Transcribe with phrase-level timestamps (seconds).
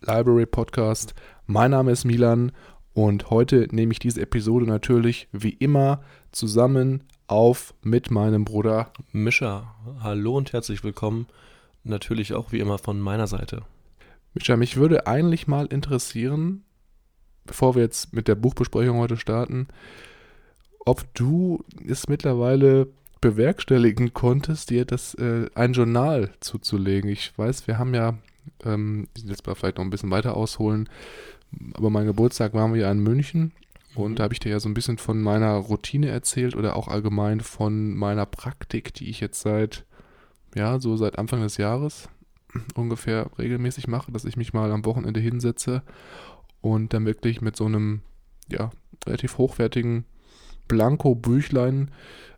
[0.00, 1.14] Library Podcast.
[1.46, 2.52] Mein Name ist Milan
[2.94, 9.74] und heute nehme ich diese Episode natürlich wie immer zusammen auf mit meinem Bruder Mischa.
[10.00, 11.26] Hallo und herzlich willkommen.
[11.84, 13.62] Natürlich auch wie immer von meiner Seite.
[14.34, 16.64] Mischa, mich würde eigentlich mal interessieren,
[17.44, 19.68] bevor wir jetzt mit der Buchbesprechung heute starten,
[20.86, 22.88] ob du es mittlerweile
[23.20, 27.10] bewerkstelligen konntest, dir das äh, ein Journal zuzulegen.
[27.10, 28.18] Ich weiß, wir haben ja,
[28.64, 30.88] ähm, jetzt mal vielleicht noch ein bisschen weiter ausholen,
[31.74, 33.52] aber mein Geburtstag waren wir ja in München
[33.94, 34.16] und mhm.
[34.16, 37.40] da habe ich dir ja so ein bisschen von meiner Routine erzählt oder auch allgemein
[37.40, 39.84] von meiner Praktik, die ich jetzt seit,
[40.54, 42.08] ja, so seit Anfang des Jahres
[42.74, 45.82] ungefähr regelmäßig mache, dass ich mich mal am Wochenende hinsetze
[46.60, 48.02] und dann wirklich mit so einem,
[48.48, 48.70] ja,
[49.06, 50.04] relativ hochwertigen
[50.68, 51.90] Blanko-Büchlein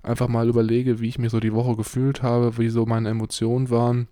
[0.02, 3.68] einfach mal überlege, wie ich mich so die Woche gefühlt habe, wie so meine Emotionen
[3.68, 4.08] waren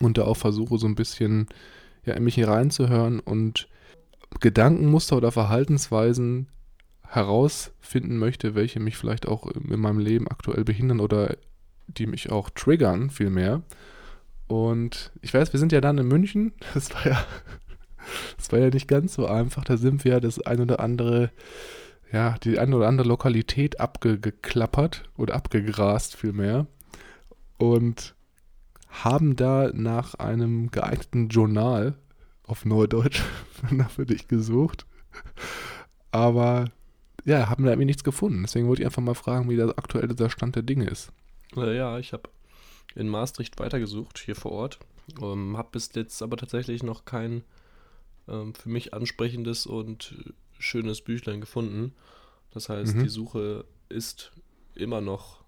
[0.00, 1.48] und da auch versuche so ein bisschen
[2.04, 3.68] ja, in mich hineinzuhören und
[4.40, 6.48] Gedankenmuster oder Verhaltensweisen
[7.02, 11.36] herausfinden möchte, welche mich vielleicht auch in meinem Leben aktuell behindern oder
[11.86, 13.62] die mich auch triggern, vielmehr.
[14.48, 16.52] Und ich weiß, wir sind ja dann in München.
[16.74, 17.24] Das war ja,
[18.36, 19.64] das war ja nicht ganz so einfach.
[19.64, 21.30] Da sind wir ja das ein oder andere
[22.12, 26.66] ja, die eine oder andere Lokalität abgeklappert oder abgegrast vielmehr
[27.58, 28.14] und
[29.04, 31.94] haben da nach einem geeigneten Journal
[32.44, 33.22] auf Neudeutsch
[33.94, 34.86] für dich gesucht.
[36.10, 36.70] Aber
[37.24, 38.42] ja, haben da irgendwie nichts gefunden.
[38.42, 41.12] Deswegen wollte ich einfach mal fragen, wie der aktuelle der Stand der Dinge ist.
[41.54, 42.30] Ja, ich habe
[42.94, 44.78] in Maastricht weitergesucht, hier vor Ort.
[45.20, 47.42] Ähm, habe bis jetzt aber tatsächlich noch kein
[48.28, 50.14] ähm, für mich ansprechendes und
[50.58, 51.94] schönes Büchlein gefunden.
[52.50, 53.02] Das heißt, mhm.
[53.02, 54.32] die Suche ist
[54.74, 55.44] immer noch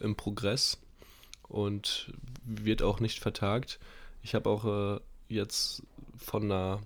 [0.00, 0.78] im Progress
[1.48, 2.12] und
[2.44, 3.78] wird auch nicht vertagt.
[4.22, 5.82] Ich habe auch äh, jetzt
[6.16, 6.80] von einer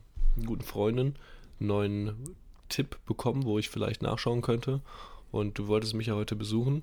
[0.47, 1.17] guten Freundin
[1.59, 2.37] einen neuen
[2.69, 4.81] Tipp bekommen, wo ich vielleicht nachschauen könnte.
[5.31, 6.83] Und du wolltest mich ja heute besuchen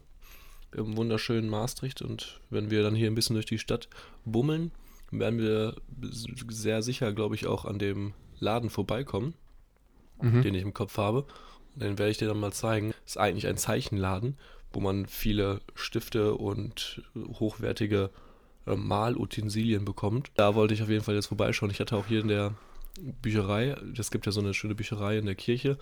[0.71, 2.01] im wunderschönen Maastricht.
[2.01, 3.89] Und wenn wir dann hier ein bisschen durch die Stadt
[4.25, 4.71] bummeln,
[5.11, 5.75] werden wir
[6.49, 9.33] sehr sicher, glaube ich, auch an dem Laden vorbeikommen
[10.21, 10.41] mhm.
[10.41, 11.25] den ich im Kopf habe.
[11.75, 12.93] Und den werde ich dir dann mal zeigen.
[13.05, 14.37] Ist eigentlich ein Zeichenladen,
[14.71, 18.09] wo man viele Stifte und hochwertige
[18.65, 20.31] äh, Malutensilien bekommt.
[20.35, 21.71] Da wollte ich auf jeden Fall jetzt vorbeischauen.
[21.71, 22.55] Ich hatte auch hier in der
[23.21, 25.77] Bücherei, es gibt ja so eine schöne Bücherei in der Kirche,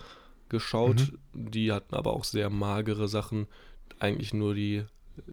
[0.48, 1.12] geschaut.
[1.32, 1.50] Mhm.
[1.50, 3.46] Die hatten aber auch sehr magere Sachen.
[3.98, 4.84] Eigentlich nur die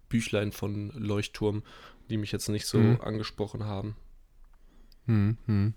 [0.10, 1.64] Büchlein von Leuchtturm,
[2.10, 3.02] die mich jetzt nicht so mhm.
[3.02, 3.96] angesprochen haben.
[5.06, 5.74] Mhm.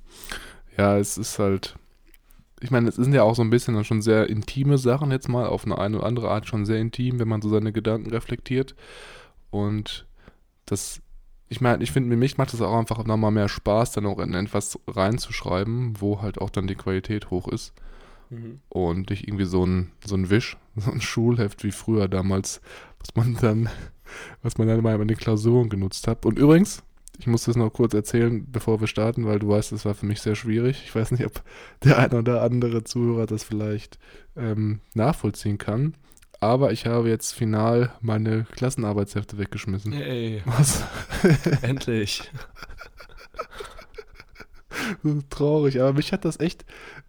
[0.77, 1.77] Ja, es ist halt,
[2.61, 5.29] ich meine, es sind ja auch so ein bisschen dann schon sehr intime Sachen jetzt
[5.29, 8.11] mal, auf eine, eine oder andere Art schon sehr intim, wenn man so seine Gedanken
[8.11, 8.75] reflektiert.
[9.51, 10.07] Und
[10.67, 11.01] das,
[11.49, 14.35] ich meine, ich finde, mich macht es auch einfach nochmal mehr Spaß, dann auch in
[14.35, 17.73] etwas reinzuschreiben, wo halt auch dann die Qualität hoch ist.
[18.31, 18.61] Mhm.
[18.69, 22.61] Und nicht irgendwie so ein, so ein Wisch, so ein Schulheft wie früher damals,
[22.99, 23.69] was man dann,
[24.43, 26.27] was man dann mal in den Klausuren genutzt hat.
[26.27, 26.83] Und übrigens,
[27.19, 30.07] ich muss das noch kurz erzählen, bevor wir starten, weil du weißt, es war für
[30.07, 30.83] mich sehr schwierig.
[30.85, 31.43] Ich weiß nicht, ob
[31.83, 33.99] der ein oder andere Zuhörer das vielleicht
[34.37, 35.95] ähm, nachvollziehen kann.
[36.41, 39.93] Aber ich habe jetzt final meine Klassenarbeitshefte weggeschmissen.
[39.93, 40.43] Hey.
[40.47, 40.85] Was?
[41.63, 42.31] Endlich.
[45.31, 46.65] Traurig, aber mich hat das echt,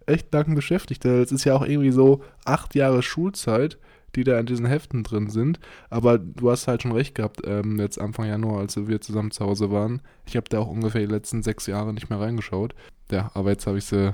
[0.06, 1.04] echt lang beschäftigt.
[1.04, 3.78] Es ist ja auch irgendwie so acht Jahre Schulzeit
[4.16, 5.60] die da in diesen Heften drin sind.
[5.88, 9.44] Aber du hast halt schon recht gehabt, ähm, jetzt Anfang Januar, als wir zusammen zu
[9.44, 10.02] Hause waren.
[10.26, 12.74] Ich habe da auch ungefähr die letzten sechs Jahre nicht mehr reingeschaut.
[13.10, 14.12] Ja, aber jetzt habe ich sie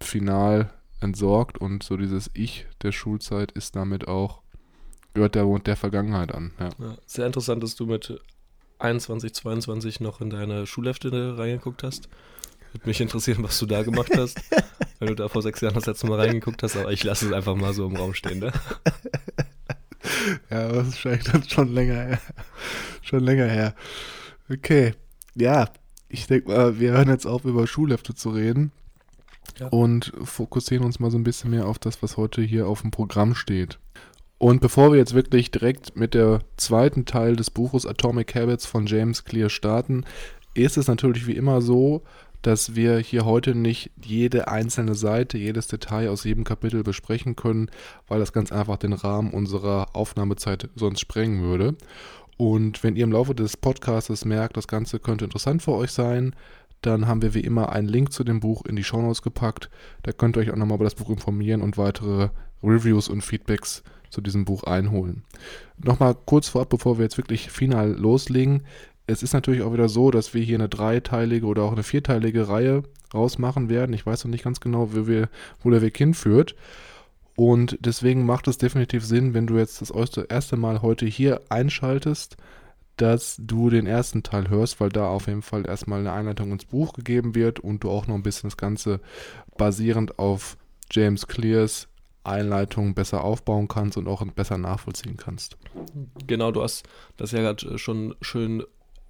[0.00, 0.70] final
[1.00, 4.42] entsorgt und so dieses Ich der Schulzeit ist damit auch,
[5.14, 6.52] gehört der, der Vergangenheit an.
[6.58, 6.70] Ja.
[6.78, 8.20] Ja, sehr interessant, dass du mit
[8.78, 12.08] 21, 22 noch in deine Schulhefte reingeguckt hast.
[12.72, 14.40] Würde mich interessieren, was du da gemacht hast.
[14.98, 17.32] wenn du da vor sechs Jahren das letzte Mal reingeguckt hast, aber ich lasse es
[17.32, 18.52] einfach mal so im Raum stehen, ne?
[20.50, 22.20] ja, das ist vielleicht schon länger her.
[23.02, 23.74] Schon länger her.
[24.50, 24.94] Okay.
[25.34, 25.68] Ja,
[26.08, 28.72] ich denke mal, wir hören jetzt auf, über Schulhefte zu reden.
[29.58, 29.68] Ja.
[29.68, 32.90] Und fokussieren uns mal so ein bisschen mehr auf das, was heute hier auf dem
[32.90, 33.78] Programm steht.
[34.38, 38.86] Und bevor wir jetzt wirklich direkt mit der zweiten Teil des Buches Atomic Habits von
[38.86, 40.04] James Clear starten,
[40.52, 42.02] ist es natürlich wie immer so,
[42.42, 47.70] dass wir hier heute nicht jede einzelne Seite, jedes Detail aus jedem Kapitel besprechen können,
[48.08, 51.76] weil das ganz einfach den Rahmen unserer Aufnahmezeit sonst sprengen würde.
[52.36, 56.34] Und wenn ihr im Laufe des Podcasts merkt, das Ganze könnte interessant für euch sein,
[56.82, 59.70] dann haben wir wie immer einen Link zu dem Buch in die Shownotes gepackt.
[60.02, 62.28] Da könnt ihr euch auch nochmal über das Buch informieren und weitere
[62.62, 65.24] Reviews und Feedbacks zu diesem Buch einholen.
[65.82, 68.62] Nochmal kurz vorab, bevor wir jetzt wirklich final loslegen.
[69.06, 72.48] Es ist natürlich auch wieder so, dass wir hier eine dreiteilige oder auch eine vierteilige
[72.48, 72.82] Reihe
[73.14, 73.92] rausmachen werden.
[73.92, 75.28] Ich weiß noch nicht ganz genau, wo, wir,
[75.62, 76.56] wo der Weg hinführt.
[77.36, 82.36] Und deswegen macht es definitiv Sinn, wenn du jetzt das erste Mal heute hier einschaltest,
[82.96, 86.64] dass du den ersten Teil hörst, weil da auf jeden Fall erstmal eine Einleitung ins
[86.64, 89.00] Buch gegeben wird und du auch noch ein bisschen das Ganze
[89.58, 90.56] basierend auf
[90.90, 91.88] James Clears
[92.24, 95.56] Einleitung besser aufbauen kannst und auch besser nachvollziehen kannst.
[96.26, 96.84] Genau, du hast
[97.16, 98.64] das ja gerade schon schön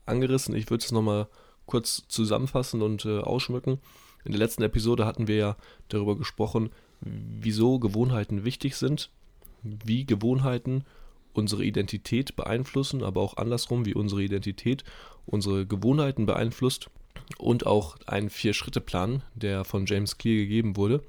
[0.06, 0.54] angerissen.
[0.54, 1.28] Ich würde es nochmal
[1.66, 3.78] kurz zusammenfassen und äh, ausschmücken.
[4.24, 5.56] In der letzten Episode hatten wir ja
[5.88, 6.70] darüber gesprochen,
[7.00, 9.10] wieso Gewohnheiten wichtig sind,
[9.62, 10.84] wie Gewohnheiten
[11.32, 14.84] unsere Identität beeinflussen, aber auch andersrum, wie unsere Identität
[15.26, 16.88] unsere Gewohnheiten beeinflusst
[17.38, 21.02] und auch einen Vier-Schritte-Plan, der von James Clear gegeben wurde.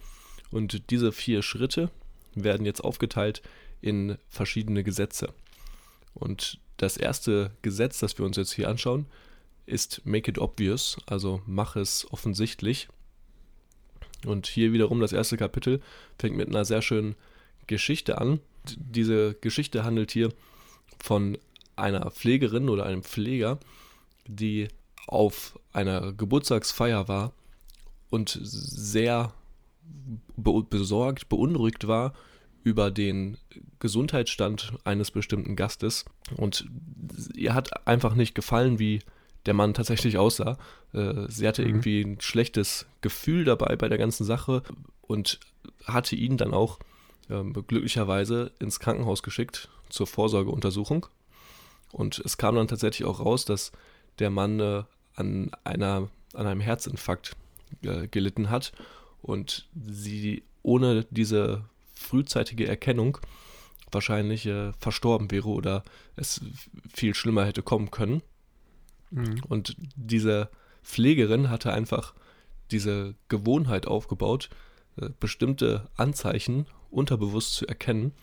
[0.51, 1.91] Und diese vier Schritte
[2.35, 3.41] werden jetzt aufgeteilt
[3.81, 5.33] in verschiedene Gesetze.
[6.13, 9.05] Und das erste Gesetz, das wir uns jetzt hier anschauen,
[9.65, 12.87] ist Make it obvious, also mach es offensichtlich.
[14.25, 15.81] Und hier wiederum das erste Kapitel
[16.17, 17.15] fängt mit einer sehr schönen
[17.67, 18.39] Geschichte an.
[18.77, 20.33] Diese Geschichte handelt hier
[20.99, 21.37] von
[21.75, 23.59] einer Pflegerin oder einem Pfleger,
[24.25, 24.69] die
[25.05, 27.33] auf einer Geburtstagsfeier war
[28.09, 29.33] und sehr
[30.35, 32.13] besorgt, beunruhigt war
[32.63, 33.37] über den
[33.79, 36.05] Gesundheitsstand eines bestimmten Gastes
[36.35, 36.67] und
[37.33, 38.99] ihr hat einfach nicht gefallen, wie
[39.45, 40.57] der Mann tatsächlich aussah.
[40.93, 41.67] Äh, sie hatte mhm.
[41.69, 44.63] irgendwie ein schlechtes Gefühl dabei bei der ganzen Sache
[45.01, 45.39] und
[45.85, 46.79] hatte ihn dann auch
[47.29, 51.07] ähm, glücklicherweise ins Krankenhaus geschickt zur Vorsorgeuntersuchung.
[51.91, 53.71] Und es kam dann tatsächlich auch raus, dass
[54.19, 54.83] der Mann äh,
[55.15, 57.35] an, einer, an einem Herzinfarkt
[57.83, 58.73] äh, gelitten hat
[59.21, 61.63] und sie ohne diese
[61.97, 63.17] frühzeitige Erkennung
[63.91, 65.83] wahrscheinlich äh, verstorben wäre oder
[66.15, 66.41] es
[66.93, 68.21] viel schlimmer hätte kommen können.
[69.11, 69.41] Mhm.
[69.47, 70.49] Und diese
[70.83, 72.13] Pflegerin hatte einfach
[72.71, 74.49] diese Gewohnheit aufgebaut,
[74.97, 78.13] äh, bestimmte Anzeichen unterbewusst zu erkennen.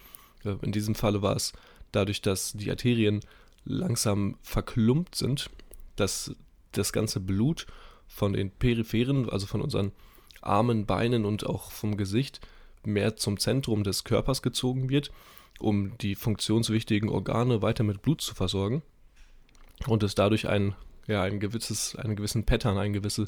[0.45, 1.53] Äh, in diesem Falle war es
[1.93, 3.21] dadurch, dass die Arterien
[3.65, 5.51] langsam verklumpt sind,
[5.97, 6.35] dass
[6.73, 7.67] das ganze Blut
[8.07, 9.93] von den Peripheren, also von unseren
[10.43, 12.41] Armen, Beinen und auch vom Gesicht
[12.87, 15.11] mehr zum Zentrum des Körpers gezogen wird,
[15.59, 18.83] um die funktionswichtigen Organe weiter mit Blut zu versorgen
[19.87, 20.75] und es dadurch ein,
[21.07, 23.27] ja, ein gewisses, einen gewissen Pattern, eine gewisse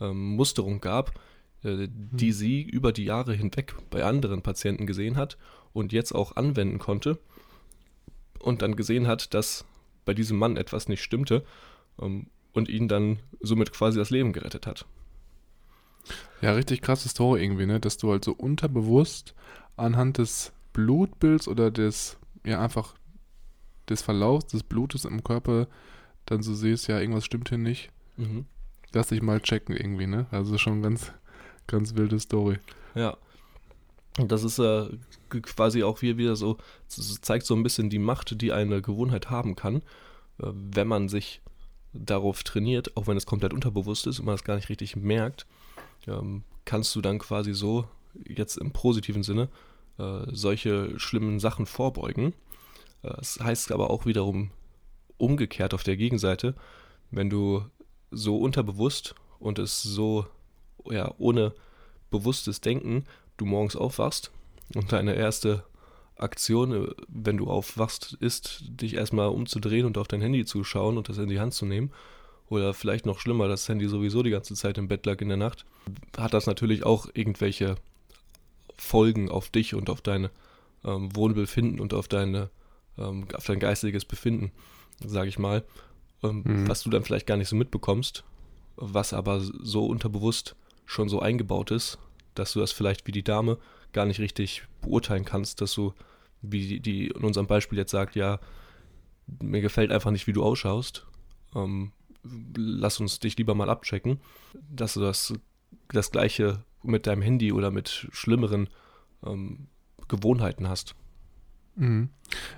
[0.00, 1.18] ähm, Musterung gab,
[1.62, 2.32] äh, die hm.
[2.32, 5.36] sie über die Jahre hinweg bei anderen Patienten gesehen hat
[5.72, 7.18] und jetzt auch anwenden konnte
[8.38, 9.64] und dann gesehen hat, dass
[10.04, 11.44] bei diesem Mann etwas nicht stimmte
[12.00, 14.86] ähm, und ihn dann somit quasi das Leben gerettet hat.
[16.44, 17.80] Ja, richtig krasse Story irgendwie, ne?
[17.80, 19.34] Dass du halt so unterbewusst
[19.78, 22.96] anhand des Blutbilds oder des, ja, einfach
[23.88, 25.68] des Verlaufs des Blutes im Körper
[26.26, 27.88] dann so siehst, ja, irgendwas stimmt hier nicht.
[28.18, 28.44] Mhm.
[28.92, 30.26] Lass dich mal checken irgendwie, ne?
[30.32, 31.12] Also schon ganz,
[31.66, 32.58] ganz wilde Story.
[32.94, 33.16] Ja.
[34.18, 34.90] Und das ist äh,
[35.30, 36.58] quasi auch hier wieder so,
[36.88, 39.76] zeigt so ein bisschen die Macht, die eine Gewohnheit haben kann,
[40.42, 41.40] äh, wenn man sich
[41.94, 45.46] darauf trainiert, auch wenn es komplett unterbewusst ist und man es gar nicht richtig merkt,
[46.08, 47.86] ähm, kannst du dann quasi so,
[48.26, 49.48] jetzt im positiven Sinne,
[49.98, 52.34] äh, solche schlimmen Sachen vorbeugen.
[53.02, 54.50] Äh, das heißt aber auch wiederum
[55.16, 56.54] umgekehrt auf der Gegenseite,
[57.10, 57.64] wenn du
[58.10, 60.26] so unterbewusst und es so
[60.90, 61.54] ja, ohne
[62.10, 63.04] bewusstes Denken
[63.36, 64.30] du morgens aufwachst
[64.74, 65.64] und deine erste
[66.16, 70.96] Aktion, äh, wenn du aufwachst, ist, dich erstmal umzudrehen und auf dein Handy zu schauen
[70.96, 71.92] und das in die Hand zu nehmen
[72.48, 75.36] oder vielleicht noch schlimmer, das Handy sowieso die ganze Zeit im Bett lag in der
[75.36, 75.64] Nacht,
[76.16, 77.76] hat das natürlich auch irgendwelche
[78.76, 80.28] Folgen auf dich und auf dein
[80.84, 82.50] ähm, Wohnbefinden und auf, deine,
[82.98, 84.52] ähm, auf dein geistiges Befinden,
[85.04, 85.64] sage ich mal,
[86.22, 86.68] ähm, mhm.
[86.68, 88.24] was du dann vielleicht gar nicht so mitbekommst,
[88.76, 91.98] was aber so unterbewusst schon so eingebaut ist,
[92.34, 93.58] dass du das vielleicht wie die Dame
[93.92, 95.94] gar nicht richtig beurteilen kannst, dass du,
[96.42, 98.40] wie die, die in unserem Beispiel jetzt sagt, ja,
[99.40, 101.06] mir gefällt einfach nicht, wie du ausschaust,
[101.54, 101.92] ähm,
[102.56, 104.20] lass uns dich lieber mal abchecken,
[104.70, 105.34] dass du das,
[105.88, 108.68] das gleiche mit deinem Handy oder mit schlimmeren
[109.24, 109.68] ähm,
[110.08, 110.94] Gewohnheiten hast.
[111.76, 112.10] Mhm.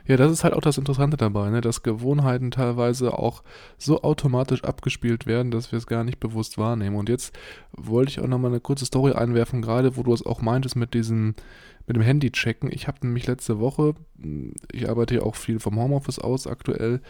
[0.06, 1.60] Ja, das ist halt auch das Interessante dabei, ne?
[1.60, 3.42] dass Gewohnheiten teilweise auch
[3.78, 6.96] so automatisch abgespielt werden, dass wir es gar nicht bewusst wahrnehmen.
[6.96, 7.36] Und jetzt
[7.72, 10.94] wollte ich auch nochmal eine kurze Story einwerfen, gerade wo du es auch meintest mit
[10.94, 11.34] diesem,
[11.86, 12.70] mit dem Handy checken.
[12.70, 13.94] Ich habe nämlich letzte Woche,
[14.72, 17.00] ich arbeite ja auch viel vom Homeoffice aus aktuell,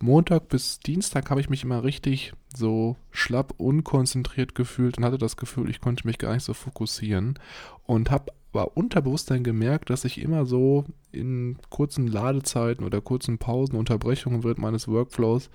[0.00, 5.36] Montag bis Dienstag habe ich mich immer richtig so schlapp, unkonzentriert gefühlt und hatte das
[5.36, 7.38] Gefühl, ich konnte mich gar nicht so fokussieren
[7.84, 13.38] und habe aber unterbewusst dann gemerkt, dass ich immer so in kurzen Ladezeiten oder kurzen
[13.38, 15.50] Pausen, Unterbrechungen während meines Workflows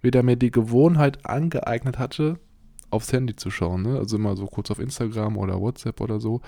[0.00, 2.38] wieder mir die Gewohnheit angeeignet hatte,
[2.90, 3.82] aufs Handy zu schauen.
[3.82, 3.98] Ne?
[3.98, 6.40] Also immer so kurz auf Instagram oder WhatsApp oder so.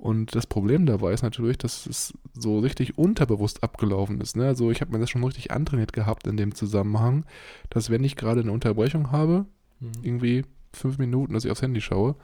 [0.00, 4.34] Und das Problem dabei ist natürlich, dass es so richtig unterbewusst abgelaufen ist.
[4.34, 4.46] Ne?
[4.46, 7.26] Also ich habe mir das schon richtig antrainiert gehabt in dem Zusammenhang,
[7.68, 9.44] dass wenn ich gerade eine Unterbrechung habe,
[9.78, 9.92] mhm.
[10.02, 12.14] irgendwie fünf Minuten, dass ich aufs Handy schaue.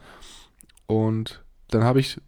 [0.87, 2.19] Und dann habe ich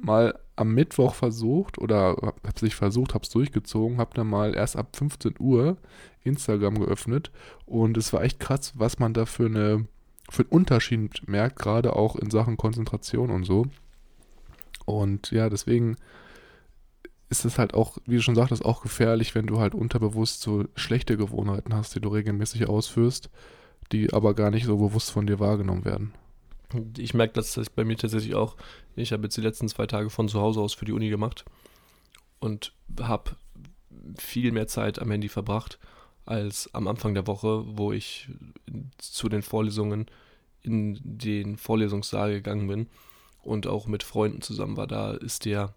[0.00, 4.54] mal am Mittwoch versucht oder habe es nicht versucht, habe es durchgezogen, habe dann mal
[4.54, 5.78] erst ab 15 Uhr
[6.22, 7.32] Instagram geöffnet
[7.64, 9.86] und es war echt krass, was man da für, eine,
[10.30, 13.66] für einen Unterschied merkt, gerade auch in Sachen Konzentration und so.
[14.86, 15.96] Und ja, deswegen
[17.28, 20.64] ist es halt auch, wie du schon sagtest, auch gefährlich, wenn du halt unterbewusst so
[20.74, 23.30] schlechte Gewohnheiten hast, die du regelmäßig ausführst,
[23.92, 26.14] die aber gar nicht so bewusst von dir wahrgenommen werden.
[26.96, 28.56] Ich merke das bei mir tatsächlich auch.
[28.94, 31.44] Ich habe jetzt die letzten zwei Tage von zu Hause aus für die Uni gemacht
[32.38, 33.36] und habe
[34.18, 35.78] viel mehr Zeit am Handy verbracht
[36.24, 38.28] als am Anfang der Woche, wo ich
[38.98, 40.06] zu den Vorlesungen
[40.62, 42.86] in den Vorlesungssaal gegangen bin
[43.46, 44.86] und auch mit Freunden zusammen war.
[44.86, 45.74] Da ist der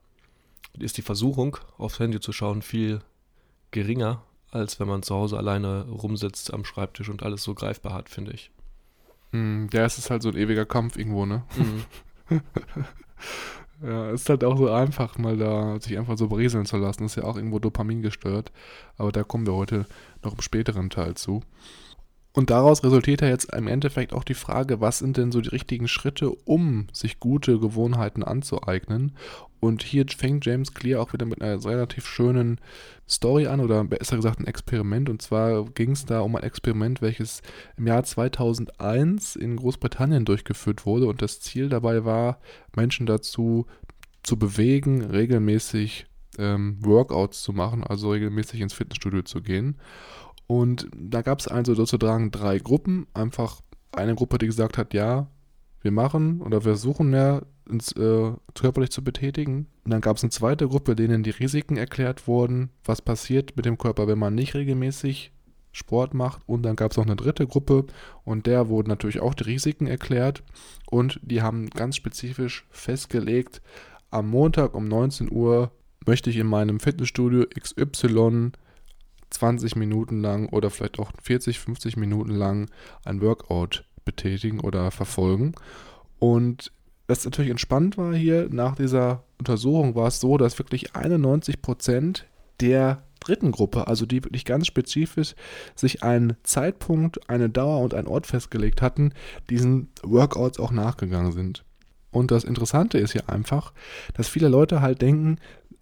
[0.78, 3.02] ist die Versuchung, aufs Handy zu schauen, viel
[3.72, 8.10] geringer, als wenn man zu Hause alleine rumsitzt am Schreibtisch und alles so greifbar hat,
[8.10, 8.52] finde ich.
[9.32, 11.44] Mm, ja, es ist halt so ein ewiger Kampf irgendwo, ne?
[11.58, 12.42] Mhm.
[13.84, 17.04] ja, es ist halt auch so einfach, mal da sich einfach so berieseln zu lassen.
[17.04, 18.52] Das ist ja auch irgendwo Dopamin gestört.
[18.98, 19.86] Aber da kommen wir heute
[20.24, 21.42] noch im späteren Teil zu.
[22.32, 25.50] Und daraus resultiert ja jetzt im Endeffekt auch die Frage, was sind denn so die
[25.50, 29.16] richtigen Schritte, um sich gute Gewohnheiten anzueignen?
[29.60, 32.62] Und hier fängt James Clear auch wieder mit einer relativ schönen
[33.10, 35.10] Story an oder besser gesagt ein Experiment.
[35.10, 37.42] Und zwar ging es da um ein Experiment, welches
[37.78, 41.08] im Jahr 2001 in Großbritannien durchgeführt wurde.
[41.08, 42.40] Und das Ziel dabei war,
[42.76, 43.66] Menschen dazu
[44.24, 46.06] zu bewegen, regelmäßig
[46.38, 49.76] ähm, Workouts zu machen, also regelmäßig ins Fitnessstudio zu gehen.
[50.50, 53.06] Und da gab es also sozusagen drei Gruppen.
[53.14, 55.28] Einfach eine Gruppe, die gesagt hat, ja,
[55.82, 59.68] wir machen oder wir versuchen mehr ins, äh, körperlich zu betätigen.
[59.86, 63.66] Und dann gab es eine zweite Gruppe, denen die Risiken erklärt wurden, was passiert mit
[63.66, 65.32] dem Körper, wenn man nicht regelmäßig
[65.72, 66.42] Sport macht.
[66.48, 67.86] Und dann gab es noch eine dritte Gruppe
[68.24, 70.42] und der wurden natürlich auch die Risiken erklärt.
[70.90, 73.62] Und die haben ganz spezifisch festgelegt,
[74.10, 75.72] am Montag um 19 Uhr
[76.08, 78.54] möchte ich in meinem Fitnessstudio XY
[79.30, 82.70] 20 Minuten lang oder vielleicht auch 40, 50 Minuten lang
[83.06, 85.54] ein Workout betätigen oder verfolgen.
[86.18, 86.72] Und
[87.08, 92.26] was natürlich entspannt war hier, nach dieser Untersuchung war es so, dass wirklich 91 Prozent
[92.60, 95.36] der dritten Gruppe, also die wirklich ganz spezifisch
[95.76, 99.14] sich einen Zeitpunkt, eine Dauer und einen Ort festgelegt hatten,
[99.50, 101.64] diesen Workouts auch nachgegangen sind.
[102.12, 103.74] Und das Interessante ist hier einfach,
[104.14, 105.38] dass viele Leute halt denken,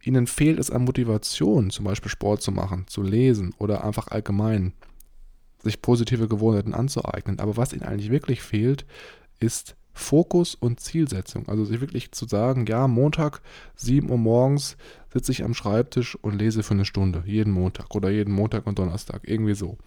[0.07, 4.73] ihnen fehlt es an Motivation, zum Beispiel Sport zu machen, zu lesen oder einfach allgemein
[5.61, 7.39] sich positive Gewohnheiten anzueignen.
[7.39, 8.85] Aber was ihnen eigentlich wirklich fehlt,
[9.39, 11.47] ist Fokus und Zielsetzung.
[11.47, 13.41] Also sich wirklich zu sagen, ja, Montag,
[13.75, 14.77] 7 Uhr morgens
[15.11, 18.77] sitze ich am Schreibtisch und lese für eine Stunde, jeden Montag oder jeden Montag und
[18.77, 19.77] Donnerstag, irgendwie so.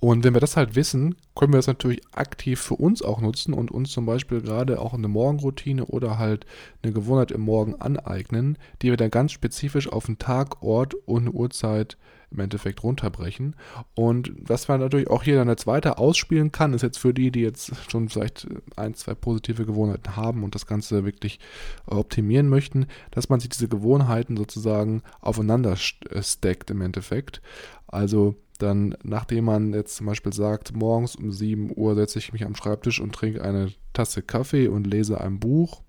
[0.00, 3.52] Und wenn wir das halt wissen, können wir das natürlich aktiv für uns auch nutzen
[3.52, 6.46] und uns zum Beispiel gerade auch eine Morgenroutine oder halt
[6.82, 11.28] eine Gewohnheit im Morgen aneignen, die wir dann ganz spezifisch auf einen Tag, Ort und
[11.28, 11.96] Uhrzeit
[12.30, 13.56] im Endeffekt runterbrechen.
[13.94, 17.30] Und was man natürlich auch hier dann als weiter ausspielen kann, ist jetzt für die,
[17.30, 21.38] die jetzt schon vielleicht ein, zwei positive Gewohnheiten haben und das Ganze wirklich
[21.86, 25.76] optimieren möchten, dass man sich diese Gewohnheiten sozusagen aufeinander
[26.10, 27.40] äh, stackt im Endeffekt.
[27.86, 32.44] Also dann, nachdem man jetzt zum Beispiel sagt, morgens um 7 Uhr setze ich mich
[32.44, 35.82] am Schreibtisch und trinke eine Tasse Kaffee und lese ein Buch,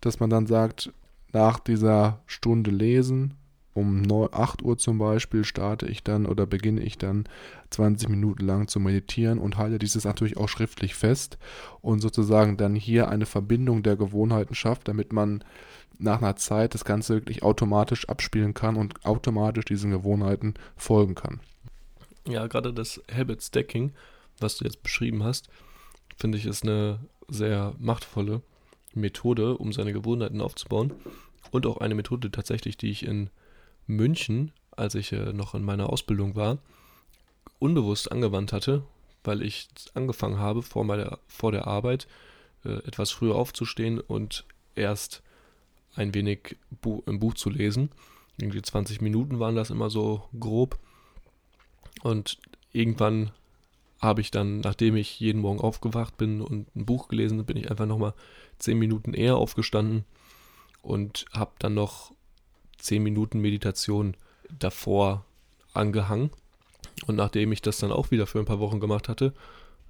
[0.00, 0.92] dass man dann sagt,
[1.32, 3.34] nach dieser Stunde Lesen
[3.78, 7.24] um 9, 8 Uhr zum Beispiel starte ich dann oder beginne ich dann
[7.70, 11.38] 20 Minuten lang zu meditieren und halte dieses natürlich auch schriftlich fest
[11.80, 15.44] und sozusagen dann hier eine Verbindung der Gewohnheiten schafft, damit man
[15.98, 21.40] nach einer Zeit das Ganze wirklich automatisch abspielen kann und automatisch diesen Gewohnheiten folgen kann.
[22.26, 23.92] Ja, gerade das Habit Stacking,
[24.38, 25.48] was du jetzt beschrieben hast,
[26.16, 28.42] finde ich ist eine sehr machtvolle
[28.94, 30.92] Methode, um seine Gewohnheiten aufzubauen.
[31.50, 33.30] Und auch eine Methode tatsächlich, die ich in
[33.88, 36.58] München, als ich äh, noch in meiner Ausbildung war,
[37.58, 38.84] unbewusst angewandt hatte,
[39.24, 42.06] weil ich angefangen habe, vor, meiner, vor der Arbeit
[42.64, 44.44] äh, etwas früher aufzustehen und
[44.76, 45.22] erst
[45.96, 47.90] ein wenig Bu im Buch zu lesen.
[48.36, 50.78] Irgendwie 20 Minuten waren das immer so grob.
[52.02, 52.38] Und
[52.72, 53.32] irgendwann
[54.00, 57.70] habe ich dann, nachdem ich jeden Morgen aufgewacht bin und ein Buch gelesen, bin ich
[57.70, 58.14] einfach nochmal
[58.58, 60.04] 10 Minuten eher aufgestanden
[60.82, 62.12] und habe dann noch
[62.78, 64.16] 10 Minuten Meditation
[64.58, 65.24] davor
[65.72, 66.30] angehangen.
[67.06, 69.34] Und nachdem ich das dann auch wieder für ein paar Wochen gemacht hatte,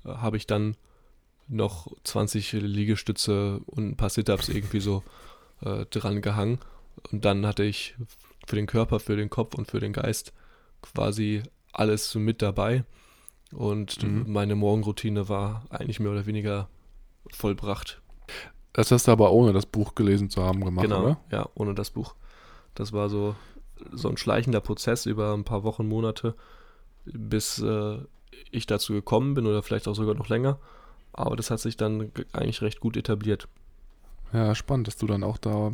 [0.05, 0.77] äh, habe ich dann
[1.49, 5.03] noch 20 Liegestütze und ein paar Sit-Ups irgendwie so
[5.63, 6.59] äh, dran gehangen.
[7.11, 7.95] Und dann hatte ich
[8.47, 10.33] für den Körper, für den Kopf und für den Geist
[10.83, 11.43] quasi
[11.73, 12.85] alles mit dabei.
[13.53, 14.25] Und mhm.
[14.27, 16.69] meine Morgenroutine war eigentlich mehr oder weniger
[17.31, 18.01] vollbracht.
[18.73, 21.21] Das hast du aber ohne das Buch gelesen zu haben gemacht, genau, oder?
[21.33, 22.15] Ja, ohne das Buch.
[22.79, 23.35] Das war so,
[23.91, 26.37] so ein schleichender Prozess über ein paar Wochen, Monate,
[27.05, 27.99] bis äh,
[28.53, 30.61] ich dazu gekommen bin oder vielleicht auch sogar noch länger.
[31.13, 33.49] Aber das hat sich dann eigentlich recht gut etabliert.
[34.33, 35.73] Ja, spannend, dass du dann auch da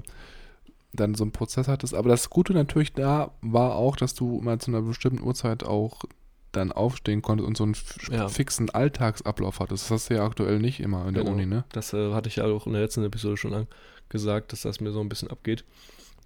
[0.95, 1.95] dann so einen Prozess hattest.
[1.95, 6.05] Aber das Gute natürlich da war auch, dass du mal zu einer bestimmten Uhrzeit auch
[6.53, 7.77] dann aufstehen konntest und so einen
[8.11, 8.29] ja.
[8.29, 9.85] fixen Alltagsablauf hattest.
[9.85, 11.35] Das hast du ja aktuell nicht immer in der genau.
[11.35, 11.65] Uni, ne?
[11.73, 13.67] Das äh, hatte ich ja auch in der letzten Episode schon
[14.09, 15.65] gesagt, dass das mir so ein bisschen abgeht.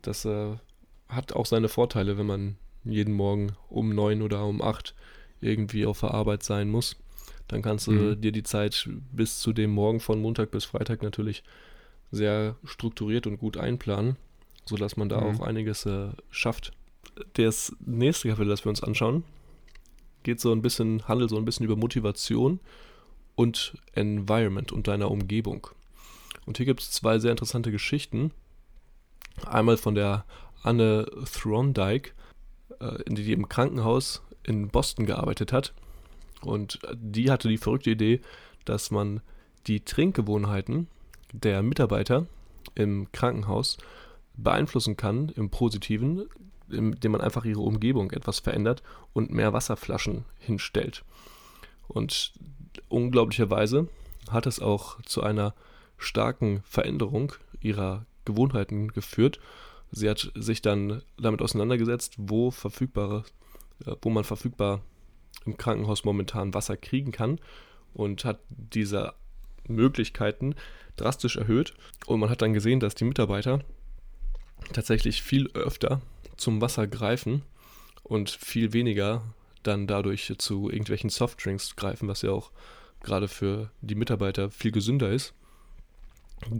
[0.03, 0.57] Das äh,
[1.09, 4.95] hat auch seine Vorteile, wenn man jeden Morgen um neun oder um acht
[5.41, 6.97] irgendwie auf der Arbeit sein muss.
[7.49, 8.21] Dann kannst du mhm.
[8.21, 11.43] dir die Zeit bis zu dem Morgen von Montag bis Freitag natürlich
[12.11, 14.17] sehr strukturiert und gut einplanen,
[14.67, 15.27] sodass man da mhm.
[15.27, 16.73] auch einiges äh, schafft.
[17.35, 19.25] Das nächste Kapitel, das wir uns anschauen,
[20.23, 22.61] geht so ein bisschen, handelt so ein bisschen über Motivation
[23.35, 25.69] und Environment und deiner Umgebung.
[26.45, 28.33] Und hier gibt es zwei sehr interessante Geschichten.
[29.47, 30.25] Einmal von der
[30.63, 32.13] Anne Throndyke,
[32.81, 35.73] äh, die im Krankenhaus in Boston gearbeitet hat.
[36.41, 38.21] Und die hatte die verrückte Idee,
[38.65, 39.21] dass man
[39.67, 40.89] die Trinkgewohnheiten
[41.33, 42.27] der Mitarbeiter
[42.75, 43.79] im Krankenhaus
[44.35, 46.29] beeinflussen kann im Positiven,
[46.69, 51.05] indem man einfach ihre Umgebung etwas verändert und mehr Wasserflaschen hinstellt.
[51.89, 52.33] Und
[52.89, 53.89] unglaublicherweise
[54.31, 55.55] hat es auch zu einer
[55.97, 59.41] starken Veränderung ihrer Gewohnheiten geführt.
[59.91, 63.25] Sie hat sich dann damit auseinandergesetzt, wo verfügbare,
[63.85, 64.83] äh, wo man verfügbar
[65.45, 67.41] im Krankenhaus momentan Wasser kriegen kann
[67.95, 69.15] und hat diese
[69.67, 70.55] Möglichkeiten
[70.97, 71.75] drastisch erhöht.
[72.07, 73.61] Und man hat dann gesehen, dass die Mitarbeiter
[74.73, 76.03] tatsächlich viel öfter
[76.37, 77.43] zum Wasser greifen
[78.03, 79.23] und viel weniger
[79.63, 82.51] dann dadurch zu irgendwelchen Softdrinks greifen, was ja auch
[83.03, 85.35] gerade für die Mitarbeiter viel gesünder ist.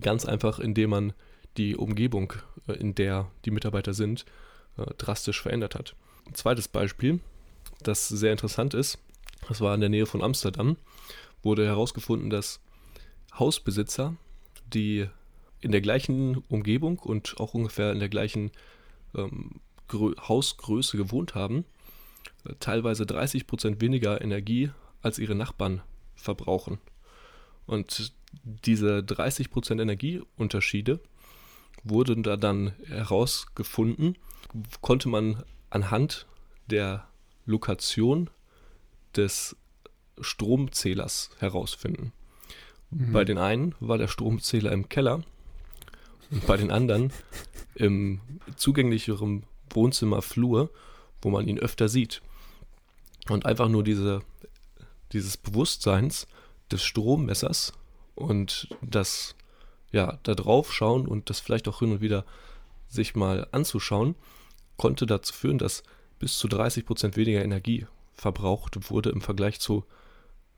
[0.01, 1.13] Ganz einfach, indem man
[1.59, 2.33] die Umgebung,
[2.67, 4.25] äh, in der die Mitarbeiter sind,
[4.77, 5.95] äh, drastisch verändert hat.
[6.27, 7.21] Ein zweites Beispiel,
[7.83, 8.99] das sehr interessant ist,
[9.49, 10.77] das war in der Nähe von Amsterdam,
[11.43, 12.61] wurde herausgefunden, dass
[13.39, 14.17] Hausbesitzer
[14.75, 15.07] die
[15.61, 18.51] in der gleichen Umgebung und auch ungefähr in der gleichen
[19.15, 19.61] ähm,
[19.93, 21.65] Hausgröße gewohnt haben,
[22.45, 24.71] äh, teilweise 30% weniger Energie
[25.03, 25.83] als ihre Nachbarn
[26.15, 26.79] verbrauchen.
[27.67, 28.13] Und
[28.45, 31.01] diese 30% Energieunterschiede
[31.89, 34.17] wurden da dann herausgefunden,
[34.81, 36.27] konnte man anhand
[36.71, 37.07] der
[37.47, 38.31] Lokation
[39.17, 39.57] des
[40.21, 42.13] Stromzählers herausfinden.
[42.91, 43.13] Mhm.
[43.13, 45.23] Bei den einen war der Stromzähler im Keller
[46.31, 47.13] und bei den anderen
[47.75, 48.21] im
[48.57, 50.71] zugänglicheren Wohnzimmerflur,
[51.23, 52.23] wo man ihn öfter sieht.
[53.29, 54.23] Und einfach nur diese,
[55.13, 56.27] dieses Bewusstseins
[56.71, 57.73] des Strommessers
[58.15, 59.35] und das,
[59.91, 62.25] ja, da drauf schauen und das vielleicht auch hin und wieder
[62.89, 64.15] sich mal anzuschauen,
[64.77, 65.83] konnte dazu führen, dass
[66.19, 69.85] bis zu 30 Prozent weniger Energie verbraucht wurde im Vergleich zu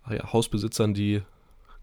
[0.09, 1.23] ja, Hausbesitzern, die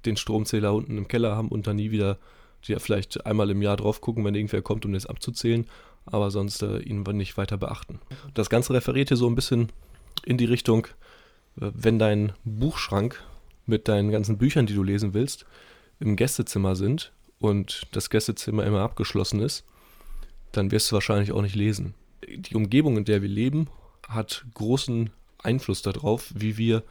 [0.05, 2.17] den Stromzähler unten im Keller haben und dann nie wieder,
[2.65, 5.65] die ja vielleicht einmal im Jahr drauf gucken, wenn irgendwer kommt, um das abzuzählen,
[6.05, 7.99] aber sonst äh, ihn nicht weiter beachten.
[8.33, 9.69] Das Ganze referiert hier so ein bisschen
[10.25, 10.87] in die Richtung,
[11.59, 13.23] äh, wenn dein Buchschrank
[13.65, 15.45] mit deinen ganzen Büchern, die du lesen willst,
[15.99, 19.63] im Gästezimmer sind und das Gästezimmer immer abgeschlossen ist,
[20.51, 21.93] dann wirst du wahrscheinlich auch nicht lesen.
[22.27, 23.69] die Umgebung, in der wir leben,
[24.07, 26.83] hat großen Einfluss darauf, wie wir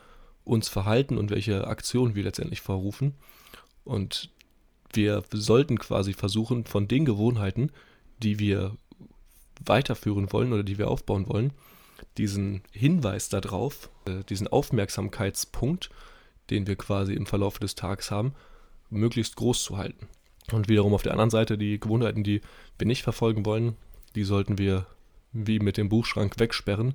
[0.45, 3.15] uns verhalten und welche Aktionen wir letztendlich vorrufen.
[3.85, 4.31] Und
[4.93, 7.73] wir sollten quasi versuchen, von den Gewohnheiten,
[8.23, 8.77] die wir
[9.65, 11.53] weiterführen wollen oder die wir aufbauen wollen,
[12.19, 15.91] diesen Hinweis darauf, äh, diesen Aufmerksamkeitspunkt,
[16.51, 18.35] den wir quasi im Verlauf des Tages haben,
[18.91, 20.09] möglichst groß zu halten.
[20.53, 22.41] Und wiederum auf der anderen Seite die Gewohnheiten, die
[22.79, 23.77] wir nicht verfolgen wollen,
[24.15, 24.87] die sollten wir
[25.33, 26.95] wie mit dem Buchschrank wegsperren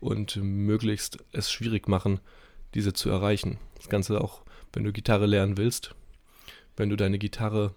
[0.00, 2.20] und möglichst es schwierig machen,
[2.74, 3.58] diese zu erreichen.
[3.76, 5.94] Das Ganze auch, wenn du Gitarre lernen willst,
[6.76, 7.74] wenn du deine Gitarre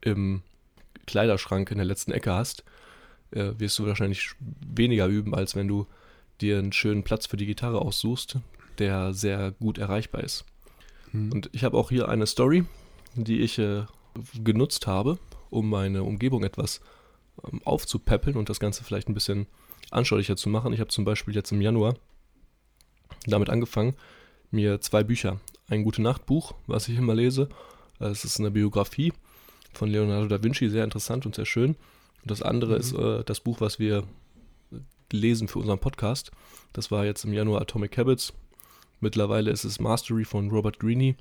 [0.00, 0.42] im
[1.06, 2.64] Kleiderschrank in der letzten Ecke hast,
[3.30, 5.86] äh, wirst du wahrscheinlich weniger üben, als wenn du
[6.40, 8.38] dir einen schönen Platz für die Gitarre aussuchst,
[8.78, 10.44] der sehr gut erreichbar ist.
[11.12, 11.32] Hm.
[11.32, 12.64] Und ich habe auch hier eine Story,
[13.14, 13.84] die ich äh,
[14.42, 15.18] genutzt habe,
[15.50, 16.80] um meine Umgebung etwas
[17.44, 19.46] ähm, aufzupäppeln und das Ganze vielleicht ein bisschen
[19.90, 20.72] anschaulicher zu machen.
[20.72, 21.94] Ich habe zum Beispiel jetzt im Januar
[23.26, 23.94] damit angefangen,
[24.50, 27.48] mir zwei Bücher, ein Gute Nacht Buch, was ich immer lese,
[27.98, 29.12] es ist eine Biografie
[29.72, 31.76] von Leonardo da Vinci, sehr interessant und sehr schön.
[32.22, 32.80] Und das andere mhm.
[32.80, 34.04] ist äh, das Buch, was wir
[35.12, 36.32] lesen für unseren Podcast.
[36.72, 38.32] Das war jetzt im Januar Atomic Habits.
[39.00, 41.16] Mittlerweile ist es Mastery von Robert Greene.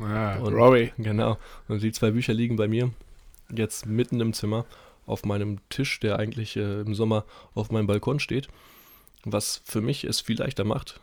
[0.00, 0.92] Ah, und, Robbie.
[0.98, 1.38] Genau.
[1.68, 2.90] Und die zwei Bücher liegen bei mir
[3.54, 4.64] jetzt mitten im Zimmer
[5.06, 8.48] auf meinem Tisch, der eigentlich äh, im Sommer auf meinem Balkon steht.
[9.24, 11.00] Was für mich es viel leichter macht,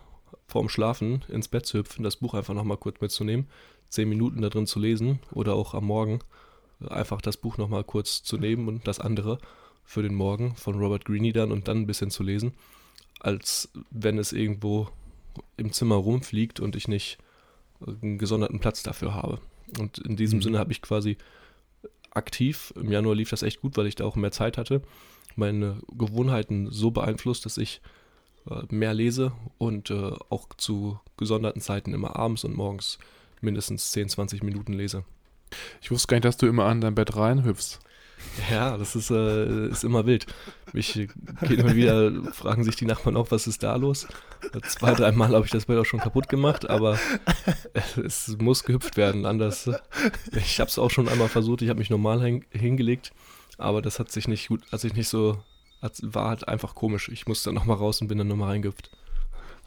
[0.48, 3.48] vorm Schlafen ins Bett zu hüpfen, das Buch einfach nochmal kurz mitzunehmen,
[3.90, 6.20] zehn Minuten da drin zu lesen oder auch am Morgen
[6.88, 9.40] einfach das Buch nochmal kurz zu nehmen und das andere
[9.84, 12.54] für den Morgen von Robert Greene dann und dann ein bisschen zu lesen,
[13.20, 14.90] als wenn es irgendwo
[15.58, 17.18] im Zimmer rumfliegt und ich nicht
[18.02, 19.40] einen gesonderten Platz dafür habe.
[19.80, 20.44] Und in diesem mhm.
[20.44, 21.18] Sinne habe ich quasi
[22.12, 24.82] aktiv, im Januar lief das echt gut, weil ich da auch mehr Zeit hatte,
[25.36, 27.82] meine Gewohnheiten so beeinflusst, dass ich
[28.50, 33.00] äh, mehr lese und äh, auch zu gesonderten Zeiten immer abends und morgens
[33.40, 35.04] mindestens 10, 20 Minuten lese.
[35.82, 37.80] Ich wusste gar nicht, dass du immer an dein Bett reinhüpfst.
[38.50, 40.26] Ja, das ist, äh, ist immer wild.
[40.74, 44.08] Mich geht immer wieder, fragen sich die Nachbarn auch, was ist da los?
[44.68, 46.98] Zwei, dreimal habe ich das Bett auch schon kaputt gemacht, aber
[48.04, 49.26] es muss gehüpft werden.
[49.26, 49.70] Anders.
[50.36, 53.12] Ich habe es auch schon einmal versucht, ich habe mich normal hin, hingelegt,
[53.58, 55.44] aber das hat sich nicht gut, hat sich nicht so,
[55.82, 57.10] hat, war halt einfach komisch.
[57.10, 58.92] Ich musste dann nochmal raus und bin dann nochmal reingehüpft.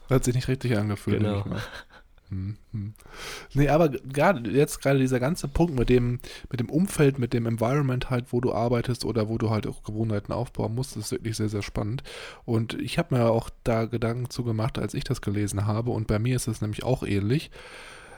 [0.09, 1.19] Hat sich nicht richtig angefühlt.
[1.19, 1.45] Genau.
[2.35, 2.93] Hm, hm.
[3.53, 6.19] Nee, aber gerade jetzt gerade dieser ganze Punkt mit dem,
[6.51, 9.83] mit dem Umfeld, mit dem Environment halt, wo du arbeitest oder wo du halt auch
[9.83, 12.03] Gewohnheiten aufbauen musst, ist wirklich sehr, sehr spannend.
[12.43, 15.91] Und ich habe mir auch da Gedanken zu gemacht, als ich das gelesen habe.
[15.91, 17.51] Und bei mir ist es nämlich auch ähnlich.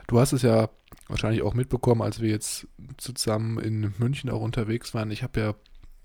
[0.08, 0.70] Du hast es ja
[1.08, 5.12] wahrscheinlich auch mitbekommen, als wir jetzt zusammen in München auch unterwegs waren.
[5.12, 5.56] Ich habe ja